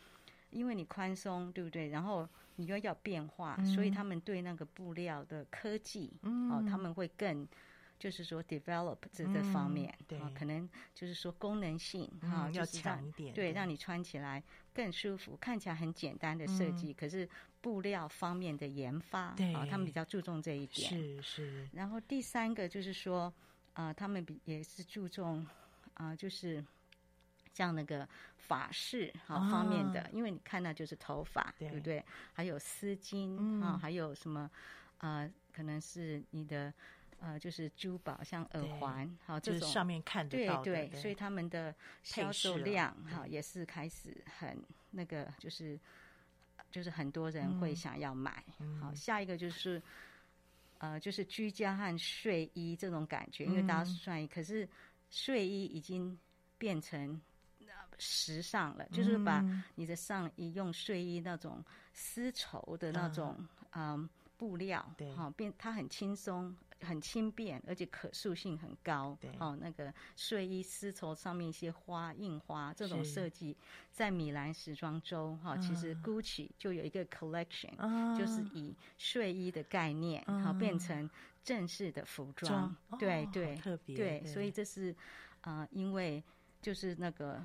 [0.51, 1.89] 因为你宽松，对不对？
[1.89, 7.47] 然后你又要变化，嗯、所以他们对那个布料的科技，嗯、哦，他们会更。
[7.99, 14.41] 就是说，develop 这这方面，嗯、对、啊，可能就是说功能性哈、嗯，要强一点，对，让你穿起来
[14.75, 17.27] 更舒服，看起来很简单的设计、嗯，可是
[17.67, 21.69] 布料方面的研发，对啊，他们比较注重这一点，是是。
[21.73, 23.23] 然后第三个就是说，
[23.73, 25.45] 啊、呃，他们比也是注重
[25.95, 26.65] 啊、呃，就是
[27.53, 32.05] 像那个发饰啊方面的、啊，因为你看到就是头发，对不对？
[32.33, 34.49] 还有丝巾、嗯、啊，还有什么
[34.99, 35.33] 啊、呃？
[35.53, 36.73] 可能是你的。
[37.19, 45.81] 呃，就是珠宝，像耳环，好，这种、就是、上面看得到的，对对，所以他们的销售量哈也是开始很那个，就是
[46.71, 48.45] 就是很多人会想要买。
[48.61, 49.83] 嗯、好，下一个就是
[50.79, 54.69] 呃，就是居家和睡衣这种感觉，因为大家是穿衣、嗯，可是
[55.11, 56.19] 睡衣已经
[56.59, 57.21] 变成
[57.99, 59.45] 时尚了，嗯、就是把
[59.77, 63.37] 你的上衣用睡衣那种丝绸的那种
[63.71, 66.55] 嗯、呃、布料，对，好变它很轻松。
[66.83, 69.17] 很轻便，而且可塑性很高。
[69.21, 69.31] 对。
[69.39, 73.57] 哦，那个睡衣丝绸上面一些花印花这种设计，
[73.93, 81.09] 在米兰时装周哈、哦，其实 Gucci 就有一个 collection，、嗯、就是以睡衣的概念，然、嗯、变成
[81.43, 82.75] 正式的服装。
[82.99, 84.95] 对、哦、对，特别对，所以这是
[85.41, 86.23] 啊、呃，因为
[86.61, 87.41] 就是那个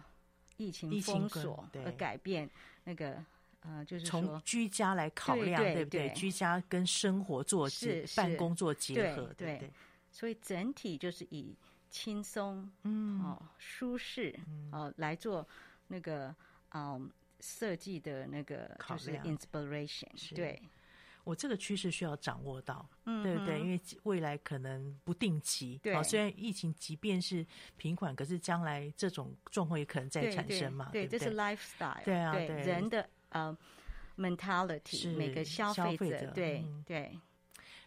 [0.57, 2.49] 疫情封锁而改变
[2.83, 3.23] 那个。
[3.62, 9.71] 呃，就是从居家来考量，对，不对，居家跟生活做是办公做结合，对，对，对。
[10.12, 11.56] 所以整体就是以
[11.89, 15.47] 轻松，嗯，哦，舒适，嗯，哦，来做
[15.88, 16.36] 那个，
[16.74, 20.08] 嗯，设计的那个就是 inspiration。
[20.36, 20.62] 对，
[21.24, 23.60] 我这个趋势需要掌握到，嗯，对不对？
[23.62, 25.93] 因为未来可能不定期，对。
[25.93, 27.45] 哦，虽然疫情即便是
[27.78, 33.08] 平缓，可是将来这种状况也可能再产生嘛，对，对，对，对，这是 lifestyle，对啊，对，人的。
[33.31, 33.57] 呃、
[34.17, 37.19] uh,，mentality，每个消费者，者对、嗯、对。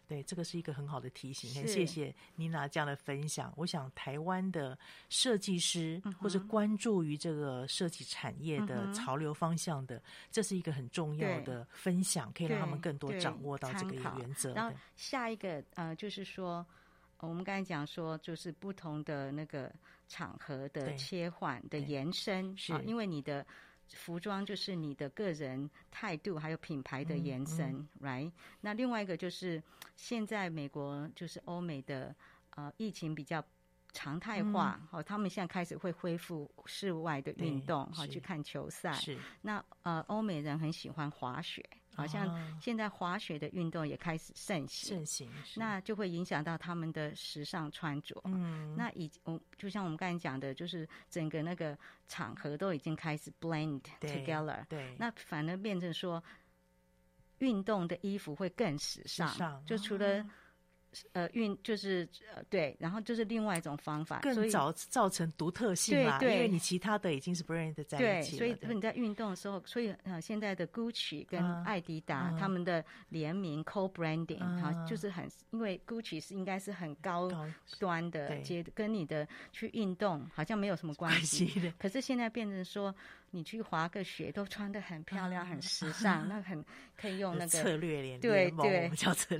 [0.06, 3.50] 对，这个是一个很好的提醒，很谢谢妮娜这样的分享。
[3.56, 4.78] 我想台湾的
[5.08, 14.52] 设计师、嗯、或是关注于这个设计产业的潮流方向的，嗯、这是一个很重要的分享，可以让他们更多掌握到这个原则。
[14.52, 16.64] 然后下一个呃，就是说
[17.20, 19.72] 我们刚才讲说，就是不同的那个
[20.06, 23.44] 场合的切换的延伸，是、啊、因为你的。
[23.92, 28.32] 服装就是你的个人态度，还有品牌的延伸、嗯嗯、，right？
[28.60, 29.62] 那另外一个就是
[29.96, 32.14] 现在美国就是欧美的
[32.50, 33.44] 呃疫情比较
[33.92, 38.92] 常态化，好、嗯，他们现在开始会恢复室外的运动，好去看球赛。
[38.94, 41.64] 是那呃欧美人很喜欢滑雪。
[41.94, 48.20] 好像现在滑雪的运动也开始盛行，盛行，那就会影响到他们的时尚穿着。
[48.24, 51.78] 嗯，那以我就像我们刚才讲的，就是整个那个
[52.08, 54.64] 场合都已经开始 blend together。
[54.68, 56.22] 对，那反而变成说，
[57.38, 59.28] 运动的衣服会更时尚。
[59.28, 60.24] 时尚，就除了。
[61.12, 77.30] 呃，运就是呃，对，然后就是另外一种方法，更早造成独特性嘛，对对，因为你其他的已经是 brand 在一起所以你在运动的时候，所以呃，现在的 Gucci 跟艾迪达、uh, 他们的联名 co-branding，哈、uh, 就是很，因为 Gucci 是应该是很高
[77.78, 82.94] 端的，接跟你的去运动好像没有什么关系的，可是现在变成说。
[83.34, 86.64] 你去滑个雪都穿得很漂亮，很时尚，那很
[86.96, 88.88] 可以用 那个策略联对对，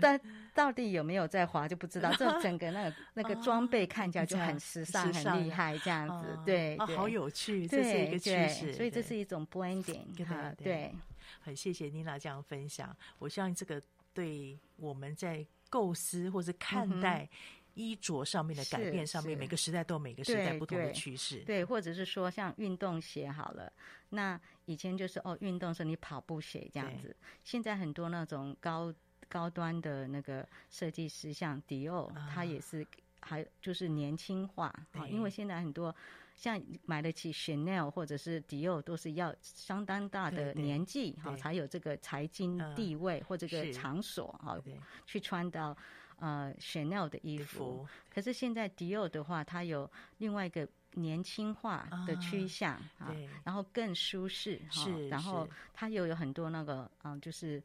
[0.01, 0.21] 但
[0.53, 2.13] 到底有没有在滑就不知道。
[2.19, 6.37] 这 整个那个那个装备看起来就很时尚，很厉害这样子。
[6.45, 8.73] 对，好有趣，这是一个趋势。
[8.73, 10.93] 所以这是一种 blending 哈，对。
[11.41, 13.81] 很谢谢妮娜这样分享，我相信这个
[14.13, 17.29] 对我们在构思或是看待。
[17.75, 21.37] 衣着上面的改变上面，每个时代都有每个时代不同的趋势。
[21.39, 23.73] 对，对，或者是说像运动鞋好了，
[24.11, 28.93] 那以前就是哦，运动是你跑步鞋这样子，现在很多那种高
[29.29, 32.87] 高端的那个设计师，像迪奥，他也是
[33.21, 35.95] 还就是年轻化啊，因为现在很多。
[36.37, 44.61] 像买得起 Chanel 或者是迪奥，都是要相当大的年纪哈，才有这个财经地位或这个场所哈，
[45.07, 45.77] 去穿到
[46.19, 47.87] 呃 Chanel 的衣服。
[48.09, 57.63] 可是现在迪奥的话，它有另外一个年轻化的趋向啊，然后更舒适哈，然后它又有很多那个嗯，就是。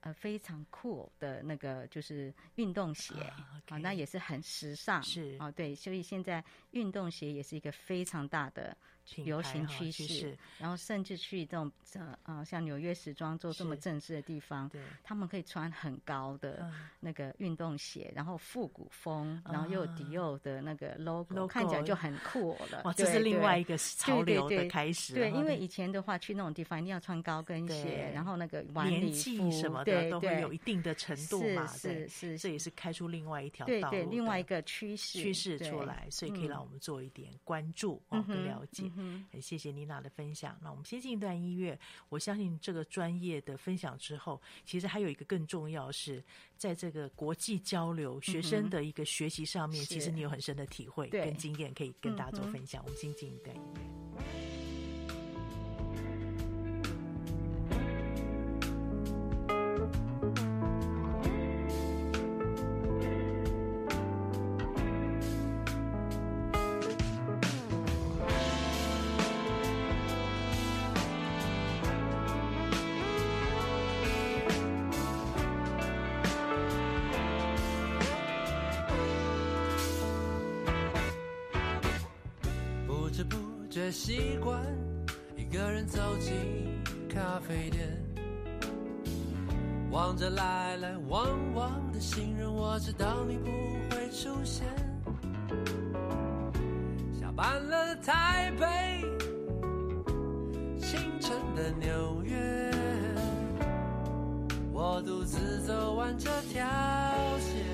[0.00, 8.76] 呃，非常酷的那个就是运动鞋啊，啊，那也是很时尚，是啊，对，所以现在运动鞋也是一个非常大的。
[9.16, 22.82] 流行趋势，然后甚至去这种呃呃像纽约时装周这么正式的地方，对，他们可以穿很高的那个运动鞋，然后复古风，然后又有迪奥的那个 logo，看起来就很酷了。
[22.84, 25.14] 哇，这是另外一个潮流的开始。
[25.14, 38.84] 对，因为以前的话去那种地方一定要穿高跟鞋，然后那个晚礼服什么的都会有一定的程度嘛，是是，这也是开出另外一条道路，对，另外一个趋势趋势出来，所以可以让我们做一点关注哦，和了解。
[38.98, 40.58] 嗯，很谢谢妮娜的分享。
[40.60, 41.78] 那我们先进一段音乐。
[42.08, 46.22] 我相信这个专业的分享之后，其实还有一个更重要是，
[46.56, 52.82] 在这个国际交流、学生的一个学习上面，其实你有很深的体会跟经验，可以跟大家做分享。
[52.84, 54.47] 我们先进一段音乐。
[104.80, 106.64] 我独自走完这条
[107.40, 107.66] 线，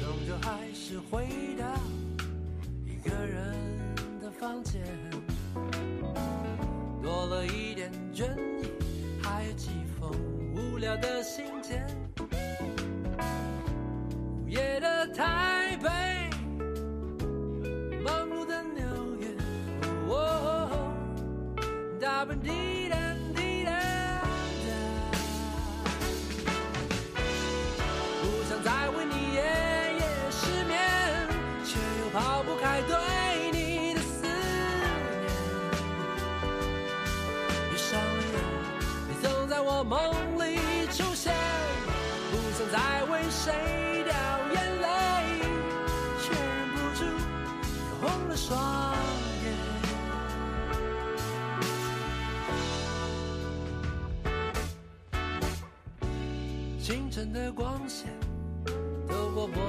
[0.00, 1.26] 终究还是回
[1.58, 1.66] 到
[2.84, 3.52] 一个人
[4.20, 4.30] 的。
[4.38, 4.80] 房间
[7.02, 8.26] 多了一点倦
[8.62, 8.70] 意，
[9.20, 10.12] 还有几封
[10.54, 11.84] 无聊的信件。
[14.44, 15.88] 午夜的台北，
[18.04, 18.84] 忙碌的纽
[19.16, 19.26] 约，
[20.08, 20.70] 哦，
[22.00, 22.52] 大本地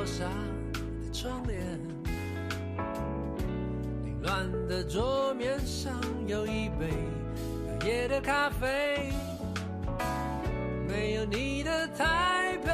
[0.07, 0.23] 纱
[0.73, 1.59] 的窗帘，
[4.05, 5.93] 凌乱的桌面上
[6.25, 6.89] 有一杯
[7.77, 9.11] 隔夜的咖啡。
[10.87, 12.71] 没有你的台北，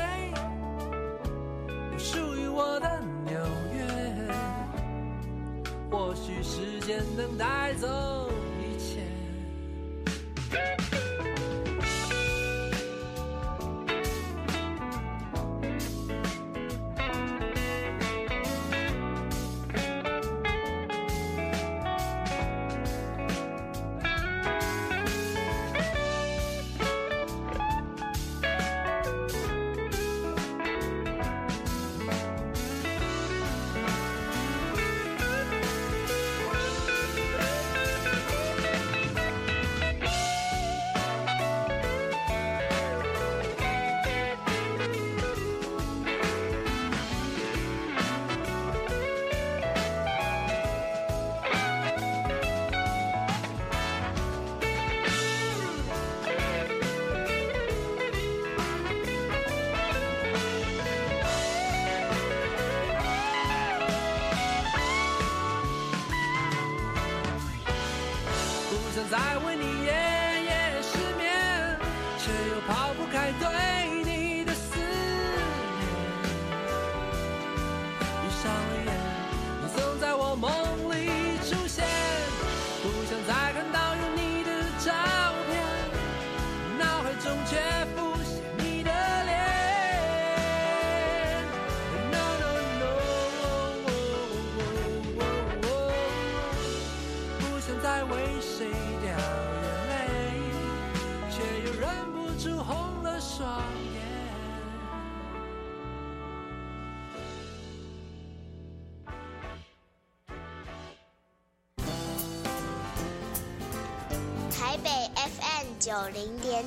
[1.92, 3.34] 不属于我的纽
[3.74, 3.84] 约，
[5.90, 8.30] 或许时间能带走。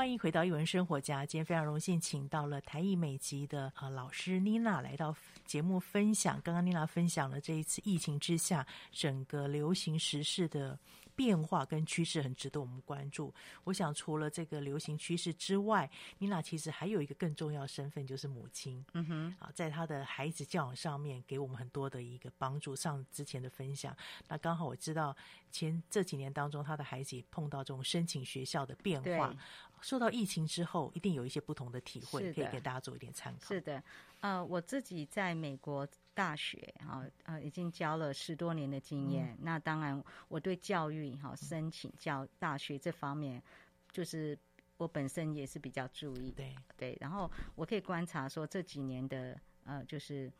[0.00, 1.26] 欢迎回到艺文生活家。
[1.26, 6.40] 今天非常荣幸，请到了台艺美籍的啊老师妮娜来到节目分享。
[6.42, 10.78] 刚刚妮娜分享了这一次疫情之下整个流行时事的
[11.20, 13.30] 变化跟趋势，很值得我们关注。
[13.64, 18.82] 我想除了这个流行趋势之外，妮娜其实还有一个更重要的身份，就是母亲。
[18.94, 22.74] 嗯哼，啊，在她的孩子教养上面给我们很多的一个帮助。
[22.74, 23.94] 上之前的分享，
[24.28, 25.14] 那刚好我知道
[25.52, 29.36] 前这几年当中，她的孩子也碰到这种申请学校的变化。
[29.82, 33.48] 受到疫情之后，一定有一些不同的体会，可以给大家做一点参考。
[33.48, 33.82] 是的，
[34.20, 35.86] 呃，我自己在美国
[36.20, 39.28] 大学哈，呃，已经教了十多年的经验。
[39.32, 43.42] 嗯、那当然，我对教育哈，申请教大学这方面，
[43.90, 44.38] 就是
[44.76, 46.30] 我本身也是比较注意。
[46.32, 50.30] 对对，然后我可以观察说这几年的呃，就是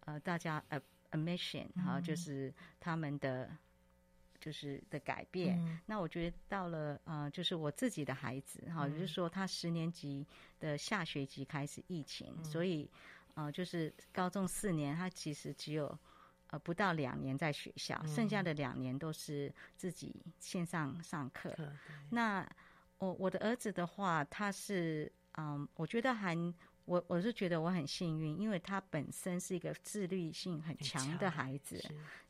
[0.00, 0.78] 呃，大家呃
[1.12, 3.48] ，admission 哈，就是他们的。
[4.42, 10.26] 就是的改变，嗯、那我觉得到了呃，就是我自己的孩子哈，嗯、就是说他十年级
[10.58, 12.90] 的下学期开始疫情，嗯、所以
[13.34, 15.98] 呃，就是高中四年，他其实只有
[16.48, 21.54] 呃不到两年在学校，嗯、剩下的两年都是自己线上上课。
[21.58, 21.76] 嗯、
[22.10, 22.48] 那
[22.98, 26.36] 我我的儿子的话，他是嗯、呃，我觉得还。
[26.84, 31.80] 我我是觉得我很幸运，因为他本身是一个自律性很强的孩子，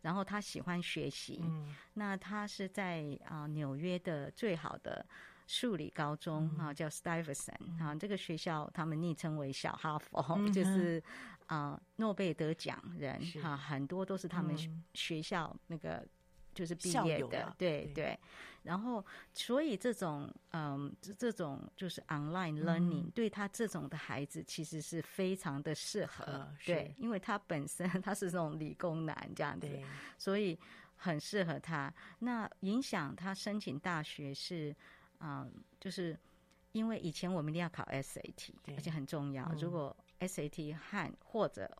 [0.02, 1.40] 然后他喜欢学习。
[1.42, 5.04] 嗯、那他是在啊、呃、纽约的最好的
[5.46, 11.02] 数理高中啊、叫 Stuyvesant 啊，这个学校他们昵称为小哈佛，嗯、 就是
[11.46, 14.56] 啊诺贝尔得奖人哈、啊，很多都是他们
[14.94, 16.06] 学校那个
[16.54, 18.18] 就是毕业的，啊、对对。
[18.62, 29.68] 然后，所以这种嗯，这这种就是 online learning，、嗯、对他这种的孩子其实是非常的适合，嗯、对，因为他本身 他是这种理工男这样子，
[30.16, 30.56] 所以
[30.94, 31.92] 很适合他。
[32.20, 34.72] 那影响他申请大学是，
[35.22, 35.50] 嗯，
[35.80, 36.18] 就是
[36.72, 39.44] 因为以前我们一定要考 SAT，而且很重要。
[39.52, 41.70] 嗯、如果 SAT 和或者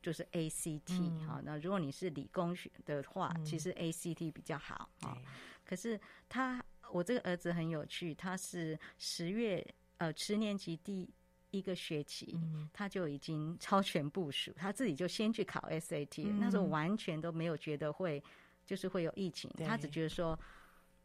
[0.00, 5.16] 就是 ACT 哈、嗯，那如果你是理工学的话，嗯、其实 ACT 比较好啊。
[5.64, 9.64] 可是他，我这个儿子很有趣，他是十月
[9.98, 11.08] 呃十年级第
[11.50, 18.22] 一个学期，嗯、他就已经超前部署，他自己就先去考 SAT，、嗯、那时候完全都没有觉得会
[18.64, 20.38] 就是会有疫情，他只觉得说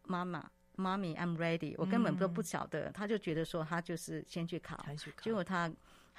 [0.04, 5.70] 妈妈妈咪 I'm ready，我根本都不晓得，嗯、他就觉得说他就是先去考，去考结果他。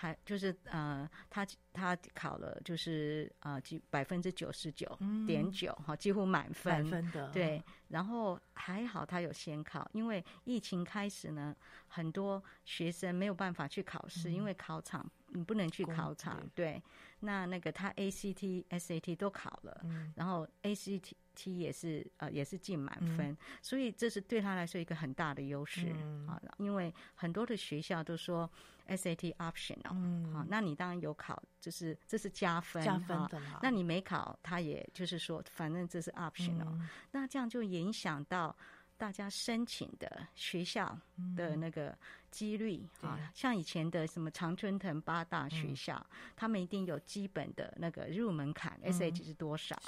[0.00, 4.86] 还就是呃，他他考了就是呃，几百分之九十九
[5.26, 6.72] 点九哈，几乎满分。
[6.72, 11.52] 满分的对，然后还好他有先考，因为疫情开始呢，
[11.88, 16.48] 很多学生没有办法去考试，嗯、因为考场你不能去考场。
[16.54, 16.80] 对，
[17.18, 21.10] 那那个他 ACT、SAT 都考了，嗯、然后 ACT。
[21.38, 25.86] T 也是呃也是进满分，嗯、所以这是对他来说一个很大的优势
[26.26, 28.50] 啊，嗯、因为很多的学校都说
[28.88, 33.16] SAT optional，嗯，好，那你当然有考，就是这是加分加分
[33.62, 38.56] 那你没考，他也就是说反正这是 optional，嗯、那这样就影响到
[38.96, 40.98] 大家申请的学校
[41.36, 41.96] 的那个
[42.32, 49.80] 几率啊，嗯、像以前的什么常春藤八大学校，嗯、他们一定有基本的那个入门槛、嗯、SAT 是多少？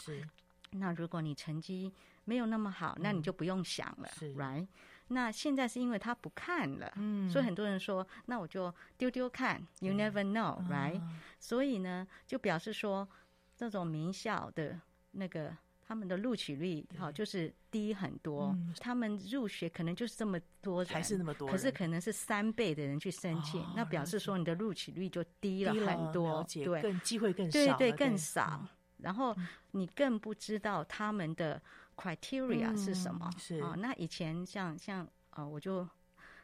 [0.73, 0.79] 是。
[0.79, 1.93] 那如果你成绩
[2.25, 4.67] 没有那么好，那你就不用想了，嗯，right？
[5.09, 11.01] 那现在是因为他不看了，嗯，所以很多人说，那我就丢丢看，You never know，right？
[11.01, 13.09] 嗯，所以呢，就表示说，
[13.57, 18.55] 这种名校的那个他们的录取率，哈，就是低很多。
[18.57, 28.65] 嗯，他们入学可能就是这么多人，还是那么多，可是可能是三倍的人去申请，哦，那表示说你的录取率就低了很多，对，更机会更少，对对，更少。
[29.03, 29.37] 然后
[29.73, 31.61] 你更不知道他们的
[31.97, 33.31] criteria 是什么？
[33.35, 35.87] 嗯、是啊，那以前像像呃，我就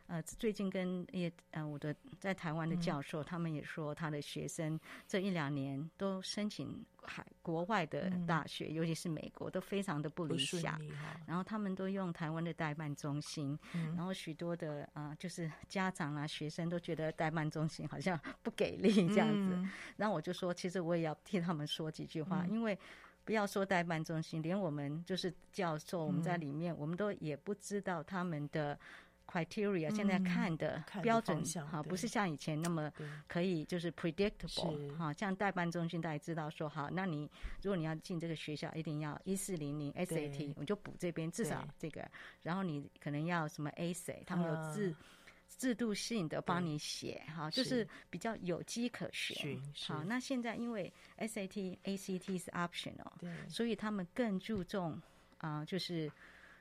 [0.09, 10.81] 呃，最近跟也呃我的在台湾的教授，嗯、他们也说，他的学生这一两年都申请海国外的大学，嗯、尤其是美国，都非常的不理想。
[10.81, 10.93] 理
[11.27, 19.55] 然后他们都用台湾的代办中心，嗯、然后许多的啊、呃，就是家长啊、学生都觉得代办中心好像不给力这样子。
[19.57, 22.79] 嗯、然后我就说，其实我也要替他们说几句话，嗯、因为
[23.25, 28.79] 不要说代办中心，连我们就是教授，我们在里面，嗯、我们都也不知道他们的。
[29.27, 32.91] Criteria 现在看的标准哈，不是像以前那么
[33.27, 37.31] 可以就是 predictable 哈，像代办中心大家知道说好，那你
[37.63, 42.09] 如果你要进这个学校，一定要一四零零 SAT，我就补这边至少这个，
[42.43, 44.95] 然后你可能要什么 essay，他们有制
[45.49, 47.87] 制度性的帮你写哈，就是。
[48.09, 49.61] 比较有机可循。
[49.87, 53.13] 好，那现在因为 SAT、ACT 是 optional，
[53.49, 54.99] 所以他们更注重
[55.39, 56.11] 啊，就是。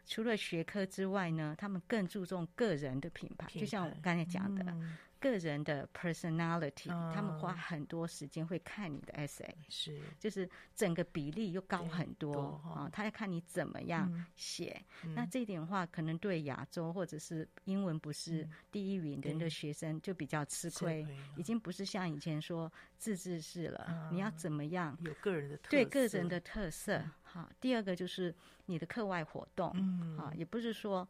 [0.06, 14.80] 除了学科之外呢，他们更注重个人的品牌，就像我刚才讲的，嗯、个人的 personality，、嗯、他们花很多时间会看你的 essay，是，就是整个比例又高很多啊，他要看你怎么样写。
[15.04, 27.04] 嗯、那这一点的话，可能对亚洲或者是英文不是第一语言的学生就比较吃亏，嗯、已经不是像以前说自治式了，嗯、你要怎么样有个人的对个人的特色。
[27.36, 28.34] 好，第二个就是
[28.68, 31.06] 你的课外活动，嗯，啊，也不是说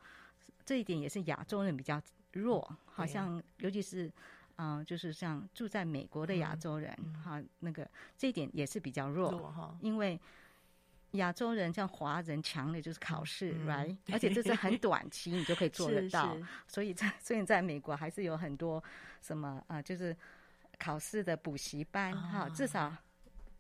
[0.66, 2.02] 这一点也是亚洲人比较
[2.34, 4.08] 弱，好像尤其是
[4.56, 6.92] 嗯、呃，就是像住在美国的亚洲人，
[7.24, 10.20] 哈、嗯，那个这一点也是比较弱，弱因为
[11.12, 14.76] 亚洲人像华人强的就是考试、嗯、，right，而且这是很。
[14.82, 16.36] 短期你就可以做得到，
[16.68, 18.84] 所以在 所以在美国还是有很多
[19.22, 20.18] 什么啊、呃，就是
[20.80, 22.92] 考试的补习班，哈、啊，至少。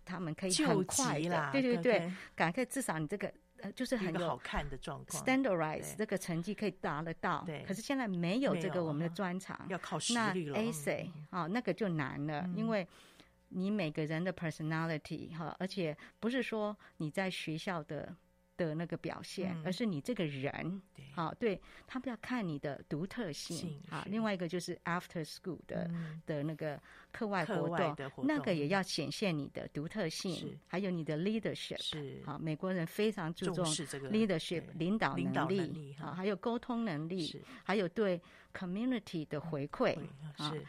[0.05, 3.31] 他们可以很快的，对对对，赶快至少你这个
[3.61, 7.43] 呃，就是很有好看的状况，standardize 这个成绩可以达得到。
[7.45, 10.57] 对，可是现在没有这个我们的专长，要靠实力了。
[10.57, 12.87] 那 essay 啊，那个就难了，因为
[13.49, 18.15] 你每个人的 personality 哈，而且不是说你在学校的。
[18.57, 20.81] 的那个表现，而是你这个人，
[21.13, 25.91] 好，对他们要看你的独特性，好，另外一个就是 after school 的
[26.25, 26.81] 的那个
[27.15, 33.63] 课外活动，那个也要显现你的独特性，还有你的 leadership，是，好，美国人非常注重
[34.11, 38.21] leadership 领导能力，好，还有沟通能力，还有对
[38.53, 39.97] community 的回馈，
[40.37, 40.61] 是，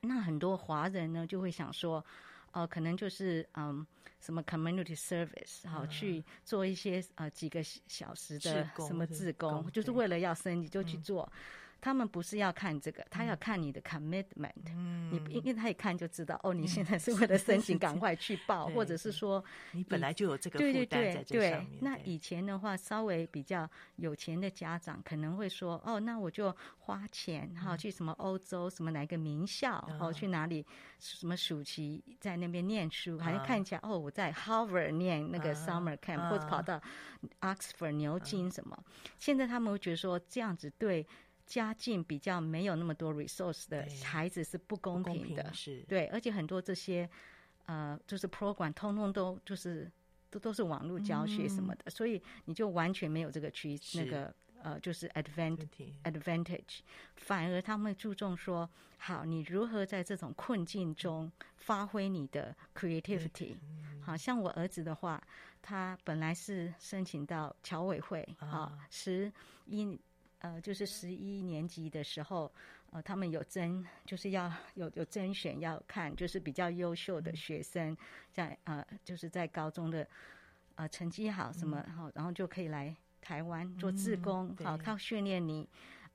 [0.00, 2.04] 那很多华人呢就会想说，
[2.52, 3.84] 哦，可能就是嗯。
[4.20, 11.26] 什么 community service 好，去做一些呃几个小时的什么自工，就是为了要升级就去做。
[11.80, 14.52] 他们不是要看这个，他要看你的 commitment。
[14.74, 21.78] 嗯，你因为他一看就知道，哦，你现在是为了申请，赶快去报，或者是说你本来就有这个负担在这上面。
[21.80, 30.64] 那以前的话，稍微比较有钱的家长可能会说，哦，那我就花钱哈，去什么欧洲什么哪个名校，哦，去哪里
[30.98, 36.80] 什么暑期在那边念书，好像看起来哦，我在 Harvard 念那个 summer camp，或者跑到
[37.40, 38.78] Oxford 牛津什么。
[39.18, 41.06] 现在他们会觉得说这样子对。
[41.50, 45.82] 家境比较没有那么多 resource 的孩子是不公平的，是。
[45.88, 47.10] 对，而且很多这些
[47.66, 49.90] 呃，就是 program 通通都就是
[50.30, 54.32] 都都是网络教学什么的，所以你就完全没有这个区那个
[54.62, 56.78] 呃，就是 advantage advantage，
[57.16, 63.56] 反而他们注重说，好，你如何在这种困境中发挥你的 creativity。
[64.00, 65.20] 好像我儿子的话，
[65.60, 69.32] 他本来是申请到侨委会啊，十
[69.66, 69.98] 一。
[70.40, 72.50] 呃，就是十一年级的时候，
[72.90, 77.96] 呃，他们有甄，就是要有有甄选，要看就是比较优秀的学生
[78.32, 80.06] 在呃，就是在高中的
[80.76, 85.68] 呃成绩好什么好，然后就可以来台湾做志工，好靠训练你。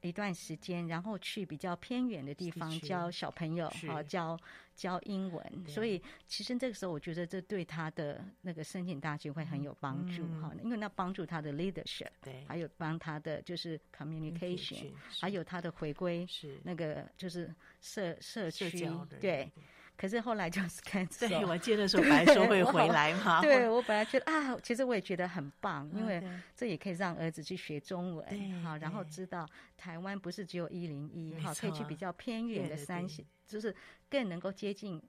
[0.07, 4.39] 一段时间，然后去比较偏远的地方教小朋友，好教
[4.75, 5.65] 教英文。
[5.67, 18.89] 所以其实这个时候，我觉得这对他的那个申请大学会很有帮助哈，因为那帮助他的 leadership，对，还有帮他的就是 communication，还有他的回归，是那个就是社社区，
[19.19, 19.51] 对。
[19.97, 23.41] 可是后来就是看， 对，我记得说白说会回来嘛。
[23.41, 26.21] 对，我本来觉得啊，其实我也觉得很棒，因为
[26.55, 33.73] 这也可以让儿子去学中文，好，然后知道台湾不是只有一零一，好，可以去比较偏远的山线，就是
[34.09, 35.01] 更能够接近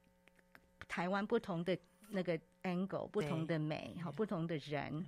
[0.87, 1.77] 台湾不同的
[2.11, 5.05] 那个 angle，不同的美，好，不同的人。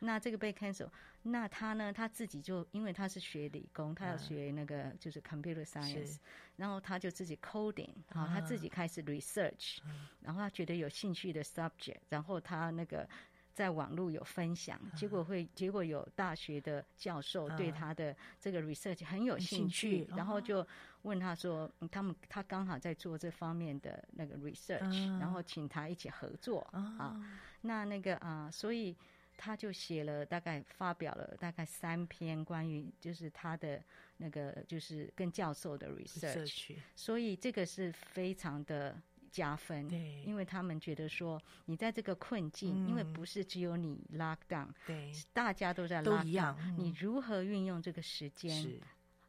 [0.00, 0.88] 那这个被 cancel，
[1.22, 1.92] 那他呢？
[1.92, 6.18] 他自己就因为他是学理工，他要学那个就是 computer science，
[6.56, 9.78] 然后他就自己 coding，然后他自己开始 research，
[10.20, 13.08] 然后他觉得有兴趣的 subject，然后他那个
[13.52, 20.64] 在网络有分享，结果会结果有大学的教授对他的这个 research 很有兴趣，然后就
[21.02, 27.20] 问他说，他们他刚好在做这方面的那个 research，然后请他一起合作啊。
[27.62, 28.96] 那那个啊，所以
[29.38, 33.82] 他就写了大概发表了大概三篇关于就是他的
[34.18, 39.00] 那个就是跟教授的 research，所以这个是非常的。
[39.30, 48.50] 加分，对，因为他们觉得说，你在这个困境，嗯、因为不是只有你 lock down，对，大家都在 lock down，嗯、你如何运用这个时间？
[48.62, 48.80] 是。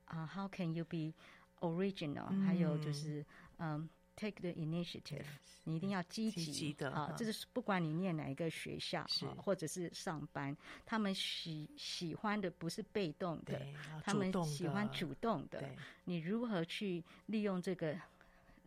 [0.05, 1.13] 啊、uh,，How can you be
[1.59, 3.23] original？、嗯、还有就是，
[3.57, 3.87] 嗯、
[4.19, 5.23] um,，take the initiative，
[5.63, 10.55] 你一定要积极，的啊，这是不管你念哪一个学校，是或者是上班，
[10.85, 13.61] 他们喜喜欢的不是被动的，
[14.03, 15.69] 他们喜欢主动的。
[16.03, 17.97] 你如何去利用这个？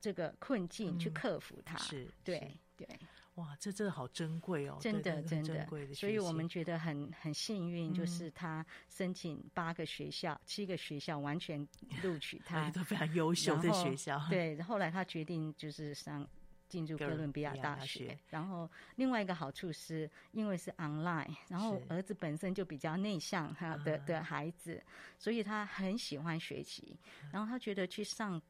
[0.03, 2.89] 这个困境去克服它，嗯、是对对，
[3.37, 11.67] 哇，这真的好珍贵哦，真的真的，所以我们觉得很很幸运，就是他申请八个学校，嗯、七个学校完全
[12.03, 14.21] 录取他， 都非常优秀的学校。
[14.29, 16.29] 对，后来他决定就是上
[16.69, 24.83] 进入哥伦比亚大学，大学然后另外一个好处是因为是 online，然后儿子本身就比较内向哈的的孩子，
[25.19, 26.99] 所以他很喜欢学习，
[27.33, 28.41] 然后他觉得去上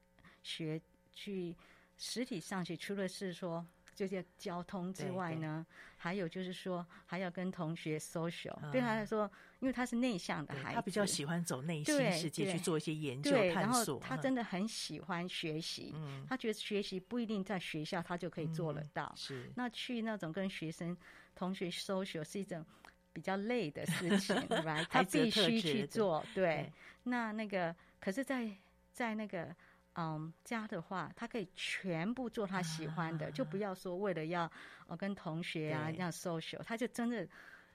[0.42, 0.80] 学。
[1.14, 1.54] 去
[1.98, 3.64] 实体上学，除了是说
[4.02, 5.64] 这些交通之外呢，
[5.96, 8.68] 还有就是说还要跟同学 social、嗯。
[8.72, 9.30] 对他来说，
[9.60, 14.00] 因为他是内向的孩子，他比较喜欢走内心世界去做一些研究探索。
[14.00, 19.06] 他真的很喜欢学习，嗯、他觉得学习不一定在学校他就可以做得到。
[19.14, 20.96] 嗯、是，那去那种跟学生
[21.36, 22.66] 同学 social 是一种
[23.12, 24.84] 比较累的事情，对 吧？
[24.90, 26.26] 他必须去做。
[26.34, 26.72] 对，对
[27.04, 28.56] 那那个可是在，在
[28.90, 29.54] 在那个。
[29.96, 34.50] 嗯，家的话，他可以全部做他喜欢的，啊、就不要说为了要
[34.86, 37.28] 呃跟同学啊这样 social，他就真的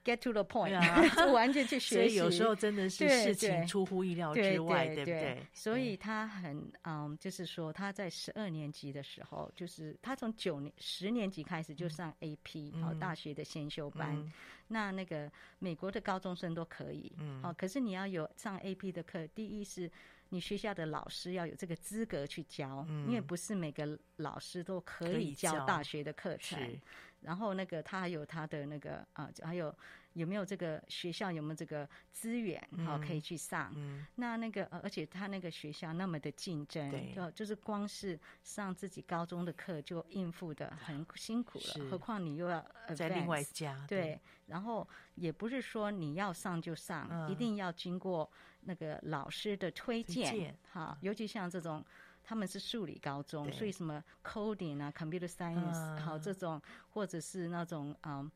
[0.03, 1.95] get to the point，啊、 就完全去 学习。
[1.95, 5.47] 所以有时候真的是事情出乎意料之外，对，对，对，对不对？
[5.53, 14.15] 所以他很嗯，就是说他在十二年级的时候，就是他从九年十年级开始就上 AP，好、嗯、大学的先修班。
[14.15, 14.31] 嗯、
[14.69, 19.91] 那那个美国的高中生都可以，嗯，哦，可是你要有上 AP 的课，第一是。
[20.29, 26.79] 你学校的老师要有这个资格去教，嗯、因为不是每个老师都可以教大学的课程。
[27.21, 29.75] 然后那个他还有他的那个啊，还有
[30.13, 33.73] 有没有这个学校有没有这个资源好、嗯、可以去上？
[33.75, 42.63] 嗯、那那个而且他那个学校那么的竞争，对，就就是光是上自己高中的课就应付的很辛苦了，何况你又要
[42.95, 48.31] 在另外加对，对，然后也不是说你要上就上，嗯、一定要经过。
[48.67, 51.83] 那个老师的推荐，哈，尤其像这种，
[52.21, 58.29] 他们是数理高中，所以什么 coding 啊，computer science，好这种，或者是那种嗯，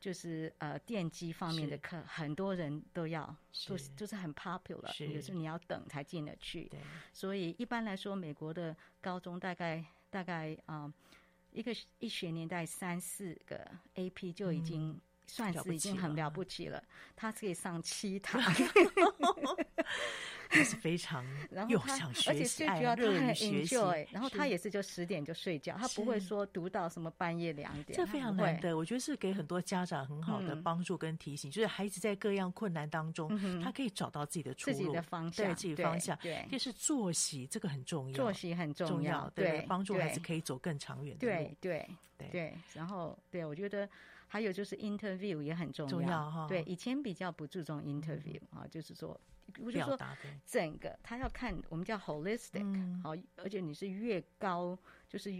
[0.00, 3.36] 就是呃电机方面的课，很多人都要，
[3.68, 6.70] 都是就是很 popular，有时候你要等才进得去。
[7.12, 10.90] 所以一般来说，美国的高中大概大概啊，
[11.52, 14.98] 一个一学年带三四个 AP 就已经。
[15.26, 16.84] 算是已经很了不起了，
[17.16, 18.38] 他可以上七堂
[20.50, 21.24] 他是非常
[21.68, 27.96] 又想学习，而且最主要他很 enjoy，然后他也是就十点就睡觉，他不会说读到什么半夜两点。
[27.96, 33.28] 这非常难得，我觉得是给很多家长很好的帮助跟提醒，就是孩子在各样困难当中，
[33.60, 36.16] 他可以找到自己的出路、自己的方向，对自己的方向。
[36.22, 41.56] 对，就是作息这个很重要，作息很重要，对，帮助孩子可以走更长远的路。
[41.60, 43.88] 对对对，然后对我觉得。
[44.34, 46.48] 还有就是 interview 也很重要，重要哈。
[46.48, 49.20] 对，以前比较不注重 interview 啊、嗯，就是说，
[49.60, 49.96] 我就说
[50.44, 54.76] 整个他要看我们叫 holistic，好、嗯，而且你是越高，
[55.08, 55.32] 就是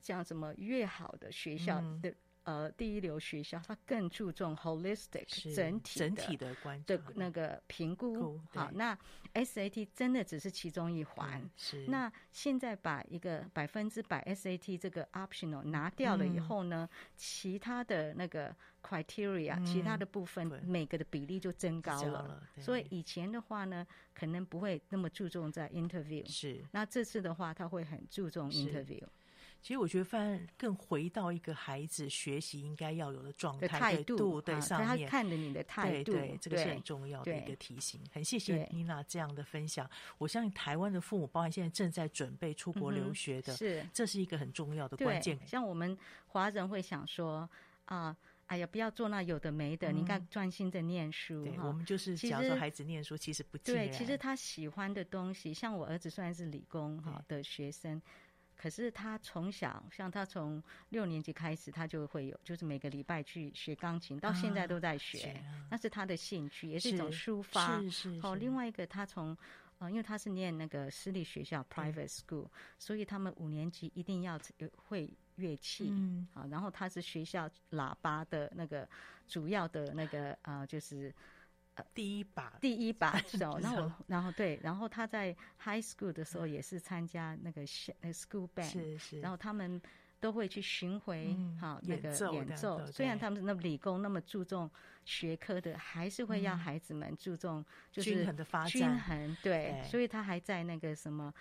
[0.00, 2.10] 像什么越好的学校的。
[2.10, 2.14] 嗯
[2.44, 8.40] 呃，第一流学校，它更注重 holistic 整体整体的关的那个评估。
[8.52, 8.98] 好，那
[9.34, 11.48] SAT 真的只是其中一环。
[11.56, 11.86] 是。
[11.86, 22.22] 那现在把一个百分之百 SAT 这个 optional 拿掉了以后呢，嗯、其他的那个 criteria，、嗯、其他的部分每个的比例就增高了。
[22.22, 26.28] 了所以以前的话呢，可能不会那么注重在 interview。
[26.28, 26.64] 是。
[26.72, 29.04] 那这次的话，他会很注重 interview。
[29.62, 38.00] 其实我觉得，反而更回到一个孩子学习应该要有的状态态度，对上面，他看着你的态度，对，这个是很重要的一个提醒。
[38.12, 39.88] 很谢谢妮娜这样的分享。
[40.18, 45.38] 我相信台湾的父母，包含现在正在准备出国留学的，是这是一个很重要的关键。
[45.46, 45.96] 像我们
[46.26, 47.48] 华人会想说
[47.84, 51.44] 啊，哎呀，不要做那有的没的，你应该专心的念书。
[51.44, 53.88] 对，我们就是假如说孩子念书，其实不对。
[53.90, 58.02] 其实他喜欢的东西，像我儿子虽然是理工哈的学生。
[58.62, 67.80] 可是他从小，像他从六年级开始，他就会有，就是每个礼拜去学钢琴，到现在都在学，啊、那是他的兴趣，也是一种抒发。
[67.80, 68.20] 是是，是。
[68.22, 69.36] 哦，另外一个他从，
[69.80, 72.46] 呃，因为他是念那个私立学校 （private school），
[72.78, 74.38] 所以他们五年级一定要
[74.76, 75.88] 会乐器。
[75.90, 76.28] 嗯。
[76.32, 78.88] 好，然后他是学校喇叭的那个
[79.26, 81.12] 主要的那个呃，就是。
[81.74, 83.58] 呃，第一把，第一把手。
[83.62, 89.20] 然后，然后对，然后他在 high school 的时候也是参加那个 school band，是是。
[89.20, 89.80] 然后他们
[90.20, 92.84] 都会去巡回，哈、嗯，那个演奏。
[92.86, 94.70] 虽然他们是那么理工，那么注重
[95.04, 98.68] 学科的，还是会要孩子们注重就是均衡的发展。
[98.68, 99.82] 均衡，对。
[99.84, 101.32] 所以他还在那个什么，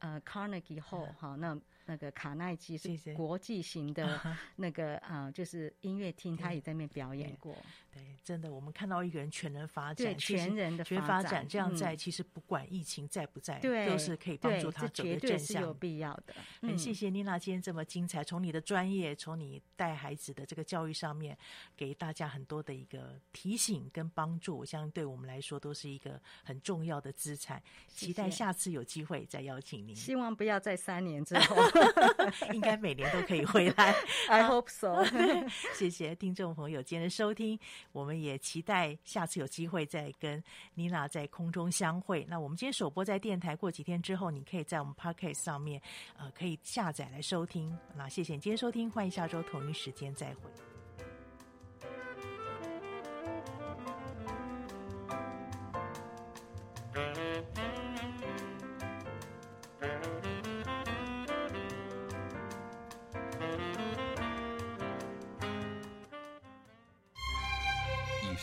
[0.00, 1.58] 呃，Carnegie Hall，哈，那。
[1.88, 4.20] 那个卡耐基是国际型的
[4.56, 7.54] 那个啊、呃，就是音乐厅，他也在那边表演过。
[7.90, 15.62] 对，对，真的，我们看到一个人全人发展，对，全人的全发展，这样在、嗯、其实不管疫情在不在，对，都是可以帮助他走的正向。
[15.62, 16.34] 有必要的。
[16.60, 21.36] 很谢谢妮娜今天这么精彩，从你的专业，从你带孩子的这个教育上面，
[21.74, 27.62] 给大家很多的一个提醒跟帮助，我相信对我们来说都是一个很重要的资产。
[27.88, 29.96] 期待下次有机会再邀请您。
[29.96, 31.56] 希望不要在三年之后。
[32.52, 33.94] 应该每年都可以回来，
[34.28, 35.04] I hope so。
[35.74, 37.58] 谢谢听众朋友今天的收听，
[37.92, 40.42] 我们也期待下次有机会再跟
[40.74, 42.26] 妮娜在空中相会。
[42.28, 45.80] 那我们今天首播在电台，过几天之后，你可以在我们 Podcast 上面，
[46.16, 47.76] 呃，可以下载来收听。
[47.94, 50.67] 那谢谢你今天收听，欢迎下周同一时间再会。